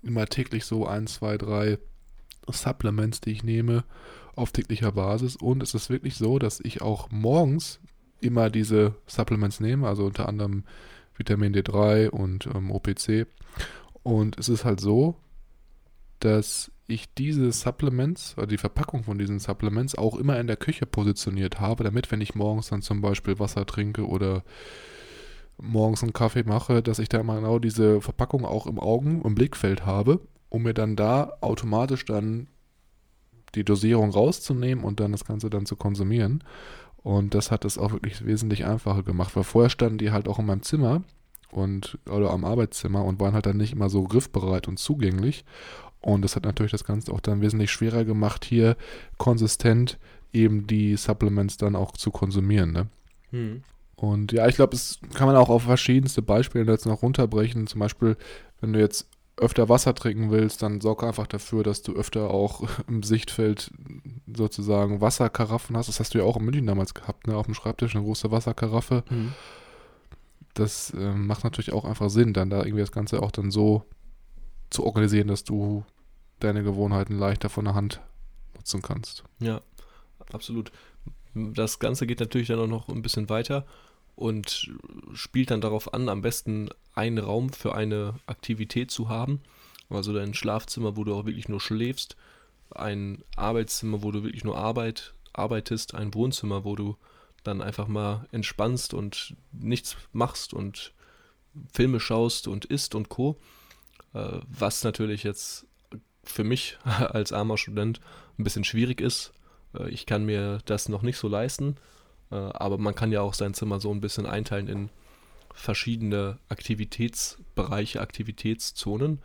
[0.03, 1.79] immer täglich so ein, zwei, drei
[2.47, 3.85] Supplements, die ich nehme
[4.35, 5.35] auf täglicher Basis.
[5.35, 7.79] Und es ist wirklich so, dass ich auch morgens
[8.23, 10.63] immer diese Supplements nehme, also unter anderem
[11.15, 13.27] Vitamin D3 und ähm, OPC.
[14.03, 15.15] Und es ist halt so,
[16.19, 20.85] dass ich diese Supplements, oder die Verpackung von diesen Supplements auch immer in der Küche
[20.85, 24.43] positioniert habe, damit, wenn ich morgens dann zum Beispiel Wasser trinke oder
[25.57, 29.35] morgens einen Kaffee mache, dass ich da immer genau diese Verpackung auch im Augen, im
[29.35, 32.47] Blickfeld habe, um mir dann da automatisch dann
[33.55, 36.43] die Dosierung rauszunehmen und dann das Ganze dann zu konsumieren.
[37.03, 40.39] Und das hat es auch wirklich wesentlich einfacher gemacht, weil vorher standen die halt auch
[40.39, 41.03] in meinem Zimmer
[41.51, 45.43] und oder am Arbeitszimmer und waren halt dann nicht immer so griffbereit und zugänglich.
[45.99, 48.75] Und das hat natürlich das Ganze auch dann wesentlich schwerer gemacht, hier
[49.17, 49.97] konsistent
[50.33, 52.71] eben die Supplements dann auch zu konsumieren.
[52.71, 52.87] Ne?
[53.31, 53.63] Hm.
[53.95, 57.67] Und ja, ich glaube, es kann man auch auf verschiedenste Beispiele jetzt noch runterbrechen.
[57.67, 58.17] Zum Beispiel,
[58.59, 62.63] wenn du jetzt öfter Wasser trinken willst, dann sorg einfach dafür, dass du öfter auch
[62.87, 63.71] im Sichtfeld
[64.33, 65.87] sozusagen Wasserkaraffen hast.
[65.87, 67.35] Das hast du ja auch in München damals gehabt, ne?
[67.35, 69.03] Auf dem Schreibtisch eine große Wasserkaraffe.
[69.09, 69.33] Mhm.
[70.53, 73.85] Das äh, macht natürlich auch einfach Sinn, dann da irgendwie das Ganze auch dann so
[74.69, 75.83] zu organisieren, dass du
[76.39, 78.01] deine Gewohnheiten leichter von der Hand
[78.55, 79.23] nutzen kannst.
[79.39, 79.61] Ja,
[80.31, 80.71] absolut.
[81.33, 83.65] Das Ganze geht natürlich dann auch noch ein bisschen weiter
[84.15, 84.71] und
[85.13, 89.41] spielt dann darauf an, am besten einen Raum für eine Aktivität zu haben.
[89.89, 92.15] Also dein Schlafzimmer, wo du auch wirklich nur schläfst,
[92.71, 96.95] ein Arbeitszimmer, wo du wirklich nur Arbeit, arbeitest, ein Wohnzimmer, wo du
[97.43, 100.93] dann einfach mal entspannst und nichts machst und
[101.71, 103.37] Filme schaust und isst und co.
[104.13, 105.65] Äh, was natürlich jetzt
[106.23, 107.99] für mich als armer Student
[108.37, 109.33] ein bisschen schwierig ist.
[109.77, 111.75] Äh, ich kann mir das noch nicht so leisten,
[112.35, 114.89] aber man kann ja auch sein Zimmer so ein bisschen einteilen in
[115.53, 119.21] verschiedene Aktivitätsbereiche, Aktivitätszonen,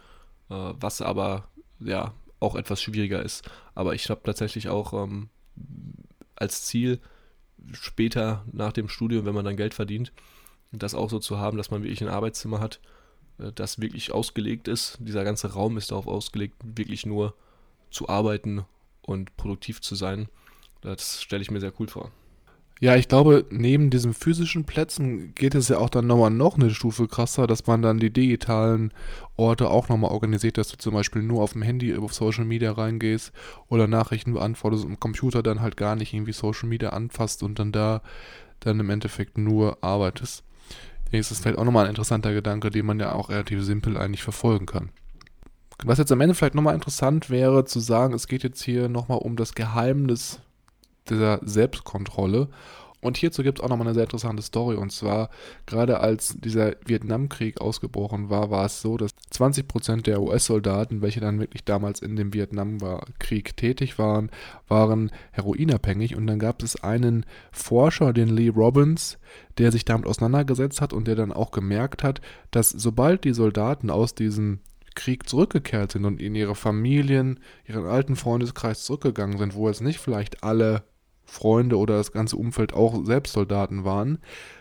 [0.49, 1.49] was aber
[1.81, 3.49] ja auch etwas schwieriger ist.
[3.75, 5.29] Aber ich habe tatsächlich auch ähm,
[6.37, 7.01] als Ziel,
[7.73, 10.13] später nach dem Studium, wenn man dann Geld verdient,
[10.71, 12.81] das auch so zu haben, dass man wirklich ein Arbeitszimmer hat,
[13.39, 14.99] äh, das wirklich ausgelegt ist.
[15.01, 17.35] Dieser ganze Raum ist darauf ausgelegt, wirklich nur
[17.91, 18.65] zu arbeiten
[19.03, 20.29] und produktiv zu sein.
[20.81, 22.13] Das stelle ich mir sehr cool vor.
[22.81, 26.71] Ja, ich glaube, neben diesen physischen Plätzen geht es ja auch dann nochmal noch eine
[26.71, 28.93] Stufe krasser, dass man dann die digitalen
[29.37, 32.71] Orte auch nochmal organisiert, dass du zum Beispiel nur auf dem Handy auf Social Media
[32.71, 33.33] reingehst
[33.69, 37.59] oder Nachrichten beantwortest und am Computer dann halt gar nicht irgendwie Social Media anfasst und
[37.59, 38.01] dann da
[38.61, 40.45] dann im Endeffekt nur arbeitest.
[41.07, 43.97] Denke, das ist vielleicht auch nochmal ein interessanter Gedanke, den man ja auch relativ simpel
[43.97, 44.91] eigentlich verfolgen kann.
[45.85, 49.19] Was jetzt am Ende vielleicht nochmal interessant wäre, zu sagen, es geht jetzt hier nochmal
[49.19, 50.41] um das Geheimnis
[51.11, 52.49] dieser Selbstkontrolle.
[53.01, 54.77] Und hierzu gibt es auch nochmal eine sehr interessante Story.
[54.77, 55.31] Und zwar,
[55.67, 61.39] gerade als dieser Vietnamkrieg ausgebrochen war, war es so, dass 20% der US-Soldaten, welche dann
[61.39, 64.31] wirklich damals in dem Vietnamkrieg tätig waren,
[64.67, 66.17] waren heroinabhängig.
[66.17, 69.19] Und dann gab es einen Forscher, den Lee Robbins,
[69.59, 73.91] der sich damit auseinandergesetzt hat und der dann auch gemerkt hat, dass sobald die Soldaten
[73.91, 74.59] aus diesem
[74.97, 80.01] Krieg zurückgekehrt sind und in ihre Familien, ihren alten Freundeskreis zurückgegangen sind, wo jetzt nicht
[80.01, 80.83] vielleicht alle
[81.29, 84.19] Freunde oder das ganze Umfeld auch selbst Soldaten waren,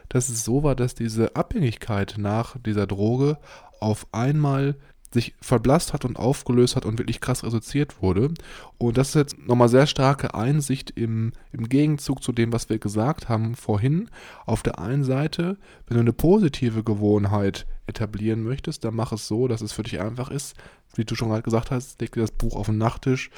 [0.09, 3.37] dass es so war, dass diese Abhängigkeit nach dieser Droge
[3.79, 4.75] auf einmal
[5.13, 8.33] sich verblasst hat und aufgelöst hat und wirklich krass reduziert wurde.
[8.77, 12.77] Und das ist jetzt nochmal sehr starke Einsicht im, im Gegenzug zu dem, was wir
[12.77, 14.09] gesagt haben vorhin.
[14.45, 19.47] Auf der einen Seite, wenn du eine positive Gewohnheit etablieren möchtest, dann mach es so,
[19.47, 20.55] dass es für dich einfach ist.
[20.95, 23.29] Wie du schon gerade gesagt hast, leg dir das Buch auf den Nachttisch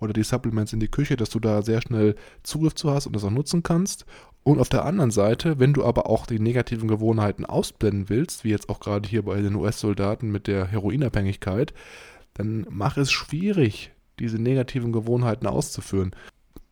[0.00, 3.16] oder die Supplements in die Küche, dass du da sehr schnell Zugriff zu hast und
[3.16, 4.06] das auch nutzen kannst.
[4.44, 8.50] Und auf der anderen Seite, wenn du aber auch die negativen Gewohnheiten ausblenden willst, wie
[8.50, 11.74] jetzt auch gerade hier bei den US-Soldaten mit der Heroinabhängigkeit,
[12.34, 16.12] dann mach es schwierig, diese negativen Gewohnheiten auszuführen.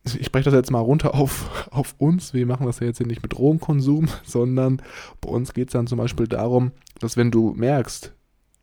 [0.05, 2.33] Ich spreche das jetzt mal runter auf, auf uns.
[2.33, 4.81] Wir machen das ja jetzt hier nicht mit Drogenkonsum, sondern
[5.21, 8.13] bei uns geht es dann zum Beispiel darum, dass wenn du merkst,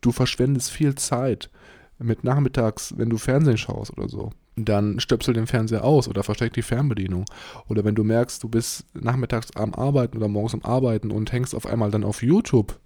[0.01, 1.51] du verschwendest viel Zeit
[1.99, 6.53] mit nachmittags, wenn du Fernsehen schaust oder so, dann stöpsel den Fernseher aus oder versteck
[6.53, 7.25] die Fernbedienung.
[7.69, 11.55] Oder wenn du merkst, du bist nachmittags am Arbeiten oder morgens am Arbeiten und hängst
[11.55, 12.79] auf einmal dann auf YouTube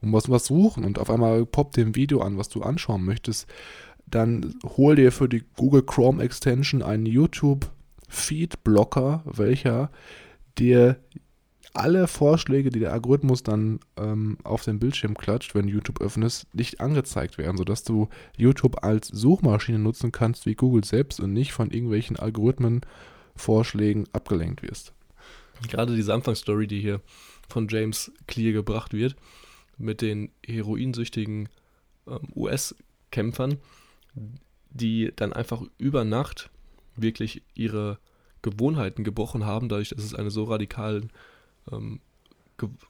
[0.00, 3.04] und musst was suchen und auf einmal poppt dir ein Video an, was du anschauen
[3.04, 3.46] möchtest,
[4.06, 7.70] dann hol dir für die Google Chrome Extension einen YouTube
[8.08, 9.90] Feed Blocker, welcher
[10.58, 10.96] dir
[11.76, 16.80] alle Vorschläge, die der Algorithmus dann ähm, auf den Bildschirm klatscht, wenn YouTube öffnest, nicht
[16.80, 21.70] angezeigt werden, sodass du YouTube als Suchmaschine nutzen kannst wie Google selbst und nicht von
[21.70, 24.92] irgendwelchen Algorithmenvorschlägen abgelenkt wirst.
[25.68, 27.00] Gerade diese Anfangsstory, die hier
[27.48, 29.16] von James Clear gebracht wird,
[29.78, 31.48] mit den heroinsüchtigen
[32.06, 33.58] ähm, US-Kämpfern,
[34.70, 36.50] die dann einfach über Nacht
[36.96, 37.98] wirklich ihre
[38.42, 41.10] Gewohnheiten gebrochen haben, dadurch, dass es eine so radikalen
[41.72, 42.00] ähm,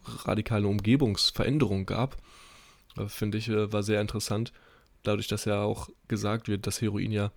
[0.05, 2.17] radikale Umgebungsveränderung gab,
[2.97, 4.53] äh, finde ich, äh, war sehr interessant.
[5.03, 7.31] Dadurch, dass ja auch gesagt wird, dass Heroin ja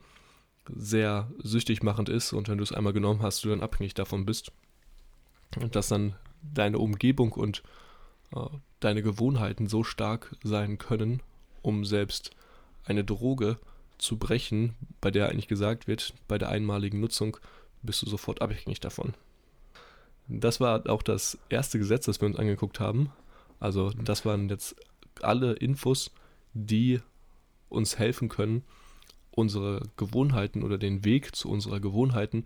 [0.76, 4.26] sehr süchtig machend ist und wenn du es einmal genommen hast, du dann abhängig davon
[4.26, 4.52] bist.
[5.60, 7.64] Und dass dann deine Umgebung und
[8.36, 8.40] äh,
[8.80, 11.22] deine Gewohnheiten so stark sein können,
[11.62, 12.32] um selbst
[12.86, 13.58] eine Droge
[13.98, 17.38] zu brechen, bei der eigentlich gesagt wird, bei der einmaligen Nutzung
[17.82, 19.14] bist du sofort abhängig davon.
[20.30, 23.12] Das war auch das erste Gesetz, das wir uns angeguckt haben.
[23.60, 24.76] Also das waren jetzt
[25.22, 26.12] alle Infos,
[26.54, 27.02] die
[27.68, 28.64] uns helfen können,
[29.32, 32.46] unsere Gewohnheiten oder den Weg zu unserer Gewohnheiten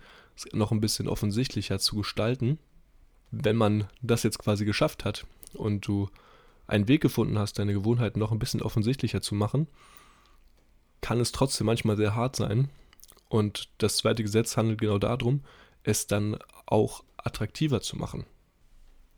[0.53, 2.57] noch ein bisschen offensichtlicher zu gestalten.
[3.31, 6.09] Wenn man das jetzt quasi geschafft hat und du
[6.67, 9.67] einen Weg gefunden hast, deine Gewohnheiten noch ein bisschen offensichtlicher zu machen,
[11.01, 12.69] kann es trotzdem manchmal sehr hart sein.
[13.27, 15.41] Und das zweite Gesetz handelt genau darum,
[15.83, 18.25] es dann auch attraktiver zu machen.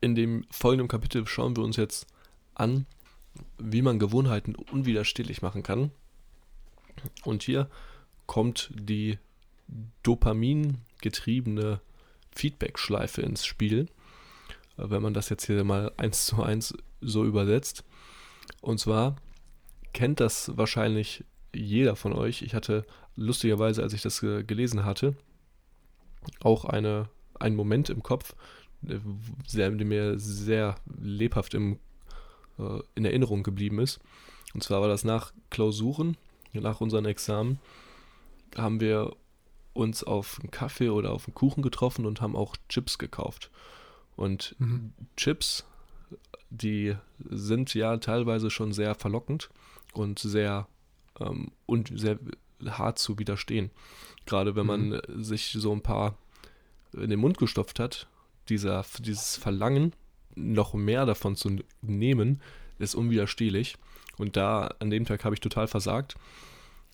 [0.02, 2.08] In dem folgenden Kapitel schauen wir uns jetzt
[2.54, 2.86] an,
[3.58, 5.92] wie man Gewohnheiten unwiderstehlich machen kann.
[7.24, 7.70] Und hier
[8.26, 9.18] kommt die
[10.04, 11.82] dopamingetriebene
[12.32, 13.88] Feedback-Schleife ins Spiel,
[14.78, 17.84] wenn man das jetzt hier mal eins zu eins so übersetzt.
[18.62, 19.16] Und zwar
[19.94, 22.42] kennt das wahrscheinlich jeder von euch.
[22.42, 25.16] Ich hatte lustigerweise, als ich das gelesen hatte,
[26.42, 28.36] auch eine ein Moment im Kopf,
[28.82, 29.02] der,
[29.72, 31.80] der mir sehr lebhaft im,
[32.60, 34.00] äh, in Erinnerung geblieben ist.
[34.54, 36.18] Und zwar war das nach Klausuren,
[36.54, 37.60] nach unseren Examen,
[38.56, 39.16] haben wir
[39.74, 43.52] uns auf einen Kaffee oder auf einen Kuchen getroffen und haben auch Chips gekauft.
[44.16, 44.94] Und mhm.
[45.18, 45.66] Chips,
[46.50, 46.96] die
[47.30, 49.50] sind ja teilweise schon sehr verlockend
[49.94, 50.68] und sehr
[51.20, 52.18] ähm, und sehr
[52.66, 53.72] hart zu widerstehen.
[54.26, 55.24] Gerade wenn man mhm.
[55.24, 56.18] sich so ein paar
[56.98, 58.08] in den Mund gestopft hat,
[58.50, 59.94] dieser, dieses Verlangen,
[60.36, 62.42] noch mehr davon zu nehmen,
[62.78, 63.78] ist unwiderstehlich.
[64.18, 66.16] Und da, an dem Tag habe ich total versagt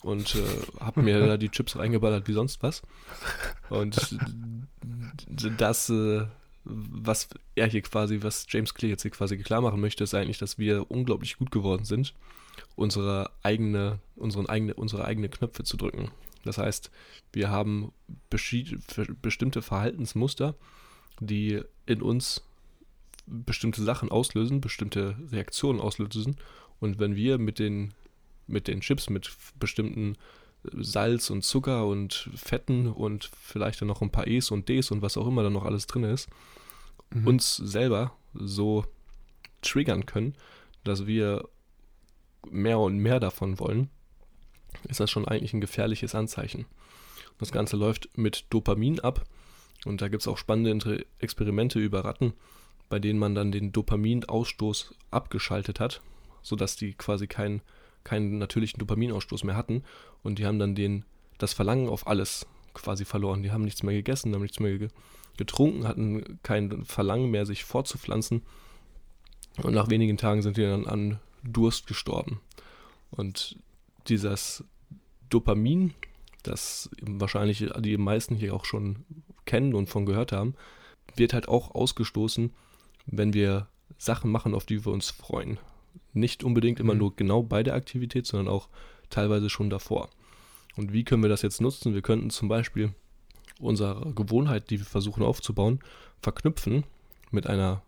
[0.04, 2.82] und äh, habe mir da die Chips reingeballert wie sonst was.
[3.70, 4.18] Und
[5.58, 6.26] das, äh,
[6.64, 10.38] was er hier quasi, was James Clear jetzt hier quasi klar machen möchte, ist eigentlich,
[10.38, 12.14] dass wir unglaublich gut geworden sind,
[12.76, 16.12] unsere eigene, unseren eigene, unsere eigene Knöpfe zu drücken.
[16.44, 16.92] Das heißt,
[17.34, 17.92] wir haben
[18.30, 20.56] bestimmte Verhaltensmuster,
[21.20, 22.42] die in uns
[23.28, 26.38] bestimmte Sachen auslösen, bestimmte Reaktionen auslösen.
[26.80, 27.94] Und wenn wir mit den,
[28.48, 30.18] mit den Chips, mit bestimmten
[30.64, 35.02] Salz und Zucker und Fetten und vielleicht dann noch ein paar E's und D's und
[35.02, 36.30] was auch immer da noch alles drin ist,
[37.12, 37.28] mhm.
[37.28, 38.86] uns selber so
[39.62, 40.36] triggern können,
[40.84, 41.48] dass wir
[42.50, 43.90] mehr und mehr davon wollen,
[44.88, 46.66] ist das schon eigentlich ein gefährliches Anzeichen.
[47.40, 49.26] Das Ganze läuft mit Dopamin ab
[49.86, 52.34] und da gibt es auch spannende Experimente über Ratten,
[52.90, 56.02] bei denen man dann den Dopaminausstoß abgeschaltet hat,
[56.42, 57.62] sodass die quasi keinen,
[58.04, 59.84] keinen natürlichen Dopaminausstoß mehr hatten
[60.24, 61.06] und die haben dann den,
[61.38, 63.44] das Verlangen auf alles quasi verloren.
[63.44, 64.90] Die haben nichts mehr gegessen, haben nichts mehr
[65.38, 68.44] getrunken, hatten kein Verlangen mehr, sich fortzupflanzen
[69.58, 72.40] und nach wenigen Tagen sind die dann an Durst gestorben.
[73.12, 73.58] Und
[74.08, 74.64] dieses
[75.30, 75.94] Dopamin,
[76.44, 79.06] das wahrscheinlich die meisten hier auch schon
[79.46, 80.56] kennen und von gehört haben,
[81.16, 82.52] wird halt auch ausgestoßen,
[83.06, 85.60] wenn wir Sachen machen, auf die wir uns freuen.
[86.14, 87.00] Nicht unbedingt immer mhm.
[87.00, 88.70] nur genau bei der Aktivität, sondern auch
[89.10, 90.10] teilweise schon davor.
[90.76, 91.94] Und wie können wir das jetzt nutzen?
[91.94, 92.94] Wir könnten zum Beispiel
[93.60, 95.80] unsere Gewohnheit, die wir versuchen aufzubauen,
[96.22, 96.86] verknüpfen
[97.30, 97.84] mit einer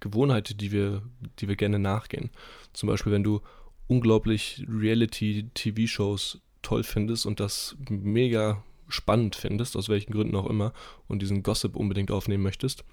[0.00, 1.02] Gewohnheit, die wir,
[1.38, 2.30] die wir gerne nachgehen.
[2.72, 3.40] Zum Beispiel, wenn du
[3.88, 10.72] unglaublich Reality-TV-Shows toll findest und das mega spannend findest, aus welchen Gründen auch immer,
[11.08, 12.84] und diesen Gossip unbedingt aufnehmen möchtest,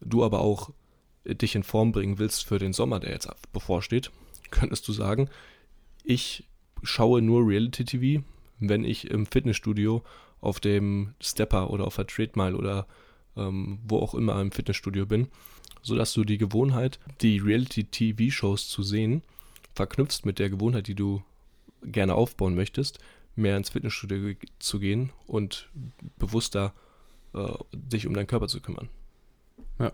[0.00, 0.70] du aber auch
[1.24, 4.10] dich in Form bringen willst für den Sommer, der jetzt bevorsteht,
[4.50, 5.28] könntest du sagen,
[6.04, 6.44] ich
[6.82, 8.24] schaue nur Reality TV,
[8.60, 10.02] wenn ich im Fitnessstudio
[10.40, 12.86] auf dem Stepper oder auf der Treadmill oder
[13.36, 15.28] ähm, wo auch immer im Fitnessstudio bin,
[15.82, 19.22] sodass du die Gewohnheit, die Reality TV Shows zu sehen,
[19.74, 21.22] verknüpfst mit der Gewohnheit, die du
[21.82, 22.98] gerne aufbauen möchtest,
[23.36, 25.68] mehr ins Fitnessstudio zu gehen und
[26.18, 26.72] bewusster
[27.34, 28.88] äh, dich um deinen Körper zu kümmern.
[29.78, 29.92] Ja,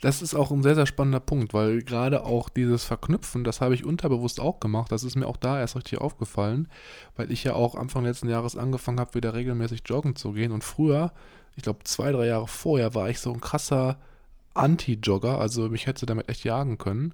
[0.00, 3.74] das ist auch ein sehr, sehr spannender Punkt, weil gerade auch dieses Verknüpfen, das habe
[3.74, 4.90] ich unterbewusst auch gemacht.
[4.90, 6.68] Das ist mir auch da erst richtig aufgefallen,
[7.16, 10.52] weil ich ja auch Anfang letzten Jahres angefangen habe, wieder regelmäßig joggen zu gehen.
[10.52, 11.12] Und früher,
[11.54, 13.98] ich glaube zwei, drei Jahre vorher, war ich so ein krasser
[14.54, 17.12] Anti-Jogger, also mich hätte damit echt jagen können.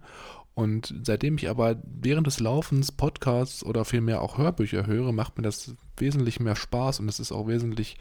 [0.54, 5.42] Und seitdem ich aber während des Laufens Podcasts oder vielmehr auch Hörbücher höre, macht mir
[5.42, 7.96] das wesentlich mehr Spaß und es ist auch wesentlich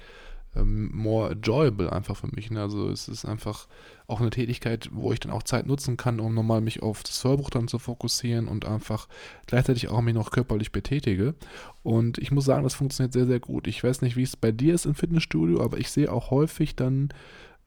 [0.55, 2.51] ähm, more enjoyable einfach für mich.
[2.51, 2.61] Ne?
[2.61, 3.67] Also es ist einfach
[4.07, 7.23] auch eine Tätigkeit, wo ich dann auch Zeit nutzen kann, um nochmal mich auf das
[7.23, 9.07] Hörbuch dann zu fokussieren und einfach
[9.45, 11.35] gleichzeitig auch mich noch körperlich betätige.
[11.83, 13.67] Und ich muss sagen, das funktioniert sehr, sehr gut.
[13.67, 16.75] Ich weiß nicht, wie es bei dir ist im Fitnessstudio, aber ich sehe auch häufig
[16.75, 17.09] dann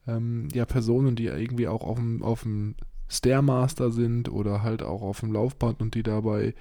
[0.07, 2.75] ähm, ja Personen, die irgendwie auch auf dem, auf dem
[3.15, 6.55] Stairmaster sind oder halt auch auf dem Laufband und die dabei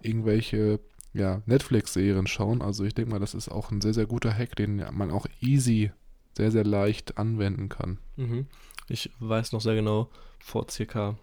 [0.00, 0.80] irgendwelche
[1.12, 2.62] ja, Netflix-Serien schauen.
[2.62, 5.26] Also ich denke mal, das ist auch ein sehr, sehr guter Hack, den man auch
[5.40, 5.90] easy,
[6.36, 7.98] sehr, sehr leicht anwenden kann.
[8.16, 8.46] Mhm.
[8.88, 10.08] Ich weiß noch sehr genau,
[10.38, 11.16] vor circa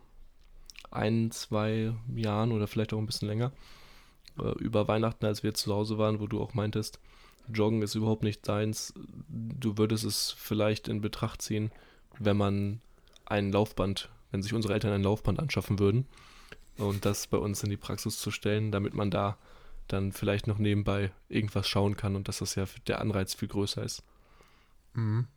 [0.92, 3.52] ein, zwei Jahren oder vielleicht auch ein bisschen länger,
[4.40, 7.00] äh, über Weihnachten, als wir zu Hause waren, wo du auch meintest,
[7.54, 8.94] Joggen ist überhaupt nicht deins.
[9.28, 11.72] Du würdest es vielleicht in Betracht ziehen,
[12.18, 12.82] wenn man
[13.26, 16.06] ein Laufband wenn sich unsere Eltern ein Laufband anschaffen würden
[16.78, 19.38] und das bei uns in die Praxis zu stellen, damit man da
[19.88, 23.82] dann vielleicht noch nebenbei irgendwas schauen kann und dass das ja der Anreiz viel größer
[23.82, 24.04] ist.
[24.94, 25.28] Mhm.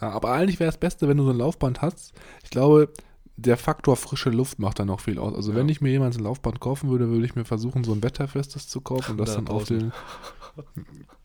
[0.00, 2.12] Ja, aber eigentlich wäre es Beste, wenn du so ein Laufband hast.
[2.44, 2.92] Ich glaube,
[3.36, 5.34] der Faktor frische Luft macht dann auch viel aus.
[5.34, 5.58] Also ja.
[5.58, 8.68] wenn ich mir jemals ein Laufband kaufen würde, würde ich mir versuchen, so ein wetterfestes
[8.68, 9.92] zu kaufen und das da dann draußen.
[9.92, 10.62] auf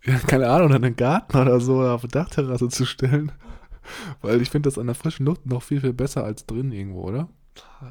[0.02, 3.32] den, keine Ahnung, in den Garten oder so oder auf eine Dachterrasse zu stellen.
[4.22, 7.04] Weil ich finde das an der frischen Luft noch viel, viel besser als drin irgendwo,
[7.04, 7.30] oder?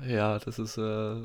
[0.06, 1.16] Ja, das ist, äh,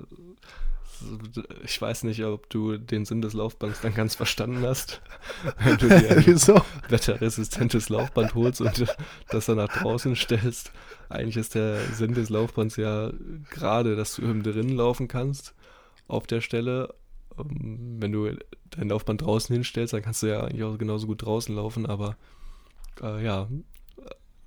[1.64, 5.02] ich weiß nicht, ob du den Sinn des Laufbands dann ganz verstanden hast.
[5.64, 6.62] Wenn du dir ein Wieso?
[6.90, 8.86] wetterresistentes Laufband holst und
[9.30, 10.72] das dann nach draußen stellst.
[11.10, 13.12] Eigentlich ist der Sinn des Laufbands ja
[13.50, 15.54] gerade, dass du im drinnen laufen kannst
[16.08, 16.94] auf der Stelle.
[17.38, 18.32] Ähm, wenn du
[18.72, 22.18] dein Laufband draußen hinstellst, dann kannst du ja eigentlich auch genauso gut draußen laufen, aber
[23.02, 23.48] äh, ja,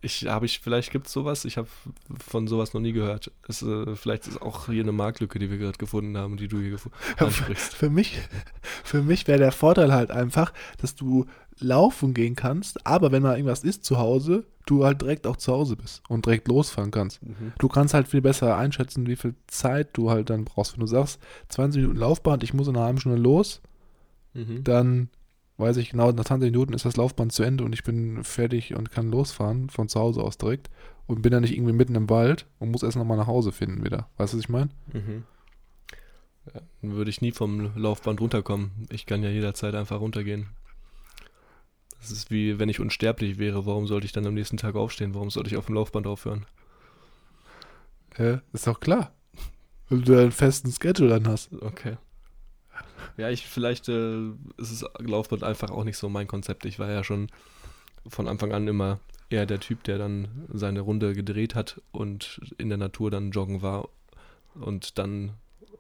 [0.02, 1.68] Ich habe ich, vielleicht gibt es sowas, ich habe
[2.28, 3.32] von sowas noch nie gehört.
[3.48, 6.60] Es, äh, vielleicht ist auch hier eine Marktlücke, die wir gerade gefunden haben, die du
[6.60, 6.76] hier
[7.16, 7.74] ansprichst.
[7.74, 8.18] Für mich,
[8.84, 11.26] für mich wäre der Vorteil halt einfach, dass du
[11.58, 15.52] laufen gehen kannst, aber wenn mal irgendwas ist zu Hause, du halt direkt auch zu
[15.52, 17.22] Hause bist und direkt losfahren kannst.
[17.22, 17.52] Mhm.
[17.58, 20.74] Du kannst halt viel besser einschätzen, wie viel Zeit du halt dann brauchst.
[20.74, 21.18] Wenn du sagst,
[21.48, 23.62] 20 Minuten Laufband, ich muss in einer halben Stunde los,
[24.34, 24.62] Mhm.
[24.64, 25.08] dann
[25.58, 28.74] weiß ich genau, nach 20 Minuten ist das Laufband zu Ende und ich bin fertig
[28.74, 30.70] und kann losfahren von zu Hause aus direkt
[31.06, 33.84] und bin dann nicht irgendwie mitten im Wald und muss erst nochmal nach Hause finden
[33.84, 34.08] wieder.
[34.16, 34.70] Weißt du, was ich meine?
[34.92, 35.24] Mhm.
[36.54, 38.86] Ja, dann würde ich nie vom Laufband runterkommen.
[38.90, 40.48] Ich kann ja jederzeit einfach runtergehen.
[41.98, 43.66] Das ist wie wenn ich unsterblich wäre.
[43.66, 45.14] Warum sollte ich dann am nächsten Tag aufstehen?
[45.14, 46.46] Warum sollte ich auf dem Laufband aufhören?
[48.18, 49.12] Ja, ist doch klar.
[49.88, 51.52] Weil du einen festen Schedule dann hast.
[51.52, 51.96] Okay.
[53.16, 56.64] Ja, ich vielleicht äh, ist es Laufband einfach auch nicht so mein Konzept.
[56.64, 57.28] Ich war ja schon
[58.06, 59.00] von Anfang an immer
[59.30, 63.62] eher der Typ, der dann seine Runde gedreht hat und in der Natur dann joggen
[63.62, 63.88] war
[64.54, 65.32] und dann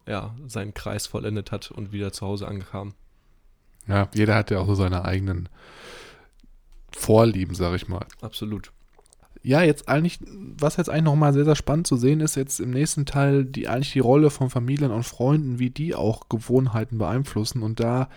[0.06, 2.94] ja seinen Kreis vollendet hat und wieder zu Hause ankam.
[3.86, 5.48] Ja, jeder hat ja auch so seine eigenen
[6.90, 8.06] Vorlieben, sag ich mal.
[8.20, 8.72] Absolut.
[9.46, 10.18] Ja, jetzt eigentlich,
[10.58, 13.68] was jetzt eigentlich nochmal sehr, sehr spannend zu sehen ist, jetzt im nächsten Teil die
[13.68, 17.62] eigentlich die Rolle von Familien und Freunden, wie die auch Gewohnheiten beeinflussen.
[17.62, 18.08] Und da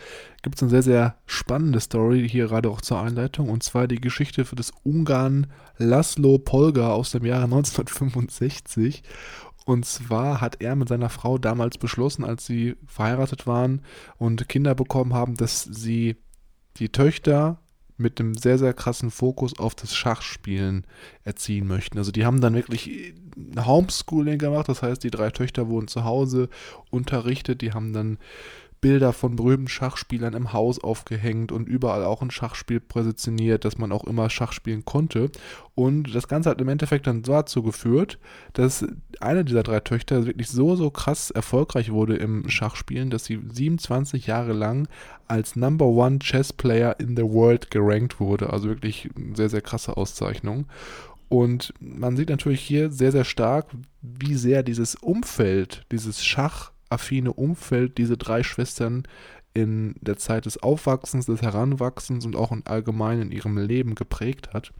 [0.41, 3.47] gibt es eine sehr, sehr spannende Story hier gerade auch zur Einleitung.
[3.47, 5.45] Und zwar die Geschichte für das Ungarn
[5.77, 9.03] Laszlo Polga aus dem Jahre 1965.
[9.65, 13.84] Und zwar hat er mit seiner Frau damals beschlossen, als sie verheiratet waren
[14.17, 16.15] und Kinder bekommen haben, dass sie
[16.77, 17.59] die Töchter
[18.00, 20.86] mit einem sehr, sehr krassen Fokus auf das Schachspielen
[21.24, 21.97] erziehen möchten.
[21.97, 23.14] Also die haben dann wirklich
[23.58, 26.50] Homeschooling gemacht, das heißt, die drei Töchter wurden zu Hause
[26.89, 28.18] unterrichtet, die haben dann
[28.82, 33.91] Bilder von berühmten Schachspielern im Haus aufgehängt und überall auch ein Schachspiel präsentiert, dass man
[33.91, 35.30] auch immer Schach spielen konnte.
[35.75, 38.19] Und das Ganze hat im Endeffekt dann dazu geführt,
[38.53, 38.86] dass
[39.19, 44.27] eine dieser drei Töchter wirklich so, so krass erfolgreich wurde im Schachspielen, dass sie 27
[44.27, 44.88] Jahre lang
[45.27, 48.51] als Number One Chess Player in the World gerankt wurde.
[48.51, 50.65] Also wirklich eine sehr, sehr krasse Auszeichnung.
[51.30, 53.67] Und man sieht natürlich hier sehr, sehr stark,
[54.01, 59.03] wie sehr dieses Umfeld, dieses Schach, affine Umfeld diese drei Schwestern
[59.53, 64.53] in der Zeit des Aufwachsens, des Heranwachsens und auch in allgemein in ihrem Leben geprägt
[64.53, 64.73] hat.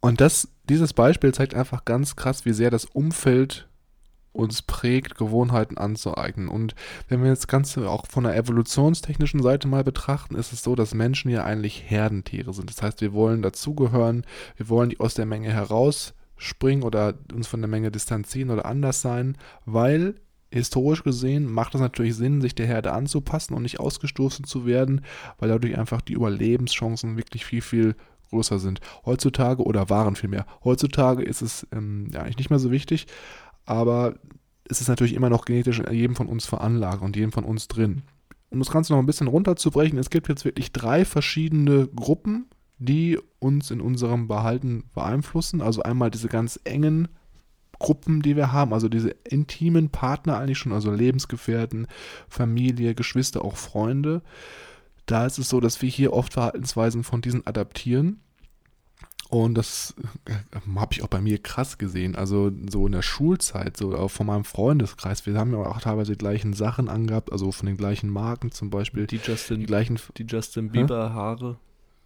[0.00, 3.68] Und das, dieses Beispiel zeigt einfach ganz krass, wie sehr das Umfeld
[4.32, 6.48] uns prägt, Gewohnheiten anzueignen.
[6.48, 6.74] Und
[7.08, 10.94] wenn wir das Ganze auch von der evolutionstechnischen Seite mal betrachten, ist es so, dass
[10.94, 12.70] Menschen ja eigentlich Herdentiere sind.
[12.70, 14.24] Das heißt, wir wollen dazugehören,
[14.56, 19.36] wir wollen aus der Menge herausspringen oder uns von der Menge distanzieren oder anders sein,
[19.66, 20.14] weil
[20.50, 25.02] historisch gesehen macht es natürlich Sinn, sich der Herde anzupassen und nicht ausgestoßen zu werden,
[25.38, 27.94] weil dadurch einfach die Überlebenschancen wirklich viel, viel
[28.30, 28.80] größer sind.
[29.04, 30.46] Heutzutage oder waren vielmehr.
[30.64, 33.06] Heutzutage ist es ähm, ja eigentlich nicht mehr so wichtig,
[33.64, 34.14] aber
[34.64, 37.68] es ist natürlich immer noch genetisch in jedem von uns veranlagt und jedem von uns
[37.68, 38.02] drin.
[38.50, 42.46] Um das Ganze noch ein bisschen runterzubrechen, es gibt jetzt wirklich drei verschiedene Gruppen,
[42.78, 45.60] die uns in unserem Behalten beeinflussen.
[45.60, 47.08] Also einmal diese ganz engen
[47.80, 51.88] Gruppen, die wir haben, also diese intimen Partner eigentlich schon, also Lebensgefährten,
[52.28, 54.22] Familie, Geschwister, auch Freunde.
[55.06, 58.20] Da ist es so, dass wir hier oft Verhaltensweisen von diesen adaptieren.
[59.30, 59.94] Und das
[60.26, 60.32] äh,
[60.76, 62.16] habe ich auch bei mir krass gesehen.
[62.16, 65.24] Also so in der Schulzeit, so auch von meinem Freundeskreis.
[65.24, 68.70] Wir haben ja auch teilweise die gleichen Sachen angehabt, also von den gleichen Marken zum
[68.70, 69.06] Beispiel.
[69.06, 69.98] Die Justin, Die gleichen.
[70.16, 71.58] die Justin Bieber Haare.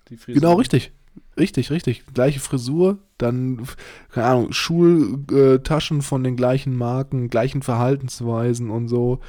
[0.09, 0.17] Die.
[0.17, 0.93] Genau, richtig.
[1.37, 2.05] Richtig, richtig.
[2.15, 3.67] Gleiche Frisur, dann,
[4.11, 9.21] keine Ahnung, Schultaschen von den gleichen Marken, gleichen Verhaltensweisen und so,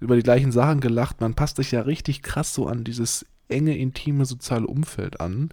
[0.00, 1.20] über die gleichen Sachen gelacht.
[1.20, 5.50] Man passt sich ja richtig krass so an dieses enge, intime soziale Umfeld an.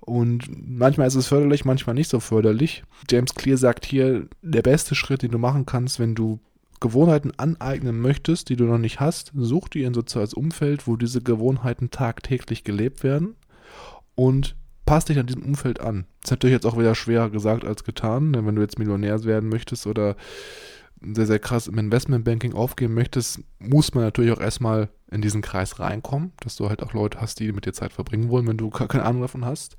[0.00, 2.84] Und manchmal ist es förderlich, manchmal nicht so förderlich.
[3.08, 6.40] James Clear sagt hier, der beste Schritt, den du machen kannst, wenn du
[6.80, 11.20] Gewohnheiten aneignen möchtest, die du noch nicht hast, such dir ein soziales Umfeld, wo diese
[11.20, 13.36] Gewohnheiten tagtäglich gelebt werden
[14.14, 14.56] und
[14.90, 16.04] passt dich an diesem Umfeld an.
[16.20, 19.48] Ist natürlich jetzt auch wieder schwerer gesagt als getan, denn wenn du jetzt Millionär werden
[19.48, 20.16] möchtest oder
[21.00, 25.78] sehr, sehr krass im Investmentbanking aufgeben möchtest, muss man natürlich auch erstmal in diesen Kreis
[25.78, 28.68] reinkommen, dass du halt auch Leute hast, die mit dir Zeit verbringen wollen, wenn du
[28.68, 29.76] keine Ahnung davon hast.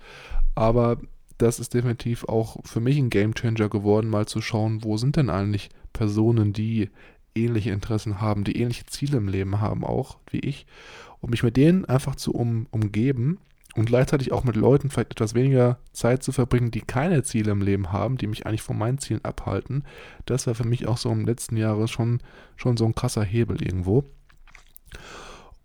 [0.55, 0.97] Aber
[1.37, 5.29] das ist definitiv auch für mich ein Gamechanger geworden, mal zu schauen, wo sind denn
[5.29, 6.89] eigentlich Personen, die
[7.35, 10.67] ähnliche Interessen haben, die ähnliche Ziele im Leben haben, auch wie ich,
[11.19, 13.39] und mich mit denen einfach zu um, umgeben
[13.75, 17.61] und gleichzeitig auch mit Leuten vielleicht etwas weniger Zeit zu verbringen, die keine Ziele im
[17.61, 19.83] Leben haben, die mich eigentlich von meinen Zielen abhalten.
[20.25, 22.21] Das war für mich auch so im letzten Jahre schon,
[22.57, 24.03] schon so ein krasser Hebel irgendwo.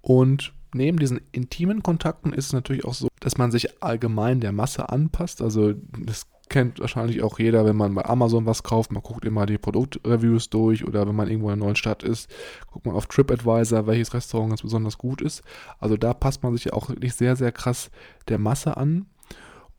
[0.03, 4.53] Und neben diesen intimen Kontakten ist es natürlich auch so, dass man sich allgemein der
[4.53, 5.43] Masse anpasst.
[5.43, 8.93] Also das kennt wahrscheinlich auch jeder, wenn man bei Amazon was kauft.
[8.93, 12.31] Man guckt immer die Produktreviews durch oder wenn man irgendwo in einer neuen Stadt ist,
[12.71, 15.43] guckt man auf TripAdvisor, welches Restaurant ganz besonders gut ist.
[15.79, 17.91] Also da passt man sich ja auch wirklich sehr, sehr krass
[18.29, 19.07] der Masse an.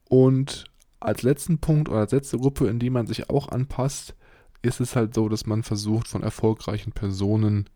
[0.09, 0.65] Und
[0.99, 4.15] als letzten Punkt oder als letzte Gruppe, in die man sich auch anpasst,
[4.61, 7.69] ist es halt so, dass man versucht, von erfolgreichen Personen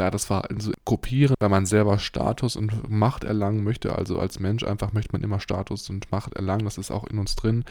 [0.00, 3.94] da das Verhalten zu kopieren, weil man selber Status und Macht erlangen möchte.
[3.96, 6.64] Also als Mensch einfach möchte man immer Status und Macht erlangen.
[6.64, 7.64] Das ist auch in uns drin.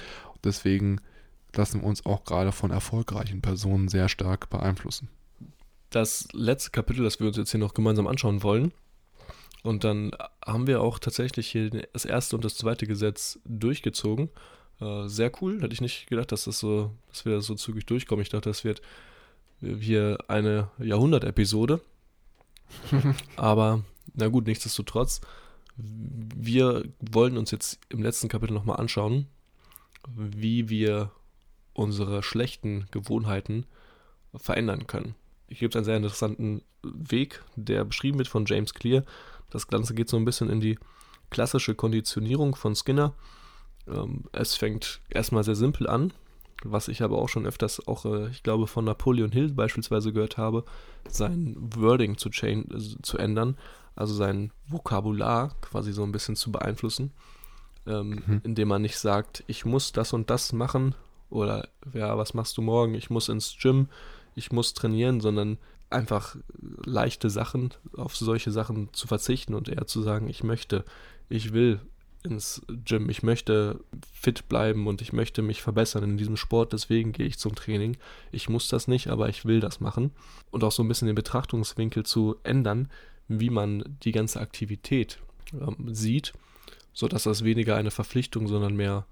[0.43, 1.01] Deswegen
[1.55, 5.09] lassen wir uns auch gerade von erfolgreichen Personen sehr stark beeinflussen.
[5.89, 8.71] Das letzte Kapitel, das wir uns jetzt hier noch gemeinsam anschauen wollen,
[9.61, 10.11] und dann
[10.45, 14.29] haben wir auch tatsächlich hier das erste und das zweite Gesetz durchgezogen.
[14.79, 15.61] Äh, sehr cool.
[15.61, 18.21] Hätte ich nicht gedacht, dass das so, dass wir so zügig durchkommen.
[18.21, 18.81] Ich dachte, das wird
[19.59, 21.81] hier eine Jahrhundert-Episode.
[23.35, 25.21] Aber na gut, nichtsdestotrotz,
[25.77, 29.27] wir wollen uns jetzt im letzten Kapitel nochmal anschauen,
[30.15, 31.11] wie wir
[31.73, 33.65] unsere schlechten Gewohnheiten
[34.35, 35.15] verändern können.
[35.47, 39.03] Hier gibt es einen sehr interessanten Weg, der beschrieben wird von James Clear.
[39.49, 40.77] Das Ganze geht so ein bisschen in die
[41.29, 43.13] klassische Konditionierung von Skinner.
[43.87, 46.13] Ähm, es fängt erstmal sehr simpel an,
[46.63, 50.37] was ich aber auch schon öfters auch, äh, ich glaube, von Napoleon Hill beispielsweise gehört
[50.37, 50.65] habe,
[51.07, 53.57] sein Wording zu, change, äh, zu ändern,
[53.95, 57.11] also sein Vokabular quasi so ein bisschen zu beeinflussen,
[57.85, 58.41] ähm, mhm.
[58.43, 60.95] indem man nicht sagt, ich muss das und das machen
[61.29, 63.87] oder ja, was machst du morgen, ich muss ins Gym,
[64.35, 65.57] ich muss trainieren, sondern
[65.89, 66.35] einfach
[66.85, 70.85] leichte Sachen, auf solche Sachen zu verzichten und eher zu sagen, ich möchte,
[71.29, 71.79] ich will
[72.23, 73.79] ins Gym, ich möchte
[74.11, 77.97] fit bleiben und ich möchte mich verbessern in diesem Sport, deswegen gehe ich zum Training.
[78.31, 80.11] Ich muss das nicht, aber ich will das machen.
[80.51, 82.89] Und auch so ein bisschen den Betrachtungswinkel zu ändern,
[83.27, 85.19] wie man die ganze Aktivität
[85.53, 86.33] ähm, sieht,
[86.93, 89.05] sodass das weniger eine Verpflichtung, sondern mehr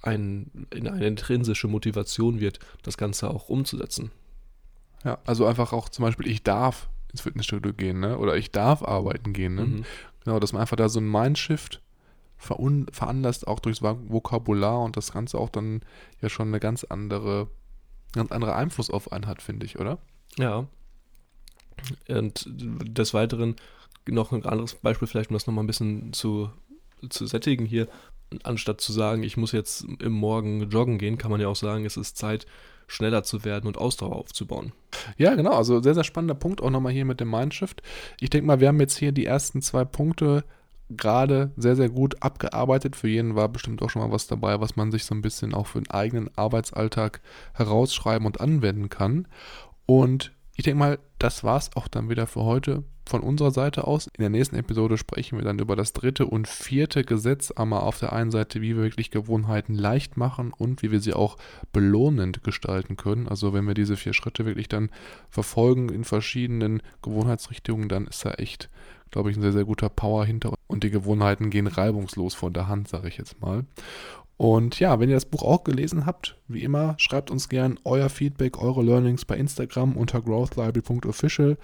[0.00, 4.10] ein, in eine intrinsische Motivation wird, das Ganze auch umzusetzen.
[5.04, 8.18] Ja, also einfach auch zum Beispiel, ich darf ins Fitnessstudio gehen, ne?
[8.18, 9.64] Oder ich darf arbeiten gehen, ne?
[9.64, 9.84] Mhm.
[10.24, 11.80] Genau, dass man einfach da so ein Mindshift
[12.38, 15.82] veranlasst, auch durchs Vokabular und das Ganze auch dann
[16.20, 17.48] ja schon eine ganz andere,
[18.12, 19.98] ganz andere Einfluss auf einen hat, finde ich, oder?
[20.36, 20.66] Ja.
[22.08, 23.56] Und des Weiteren
[24.08, 26.50] noch ein anderes Beispiel, vielleicht um das nochmal ein bisschen zu,
[27.08, 27.88] zu sättigen hier.
[28.42, 31.84] Anstatt zu sagen, ich muss jetzt im Morgen joggen gehen, kann man ja auch sagen,
[31.84, 32.46] es ist Zeit,
[32.86, 34.72] schneller zu werden und Ausdauer aufzubauen.
[35.16, 35.52] Ja, genau.
[35.52, 37.82] Also sehr, sehr spannender Punkt auch nochmal hier mit dem Mindshift.
[38.20, 40.44] Ich denke mal, wir haben jetzt hier die ersten zwei Punkte
[40.90, 42.96] gerade sehr, sehr gut abgearbeitet.
[42.96, 45.54] Für jeden war bestimmt auch schon mal was dabei, was man sich so ein bisschen
[45.54, 47.20] auch für den eigenen Arbeitsalltag
[47.54, 49.28] herausschreiben und anwenden kann.
[49.86, 53.86] Und ich denke mal, das war es auch dann wieder für heute von unserer Seite
[53.86, 54.08] aus.
[54.08, 57.52] In der nächsten Episode sprechen wir dann über das dritte und vierte Gesetz.
[57.52, 61.14] Einmal auf der einen Seite, wie wir wirklich Gewohnheiten leicht machen und wie wir sie
[61.14, 61.36] auch
[61.72, 63.28] belohnend gestalten können.
[63.28, 64.90] Also wenn wir diese vier Schritte wirklich dann
[65.30, 68.68] verfolgen in verschiedenen Gewohnheitsrichtungen, dann ist da echt,
[69.12, 70.54] glaube ich, ein sehr, sehr guter Power hinter.
[70.66, 73.64] Und die Gewohnheiten gehen reibungslos von der Hand, sage ich jetzt mal.
[74.38, 78.08] Und ja, wenn ihr das Buch auch gelesen habt, wie immer, schreibt uns gern euer
[78.08, 81.58] Feedback, eure Learnings bei Instagram unter growthlibrary.official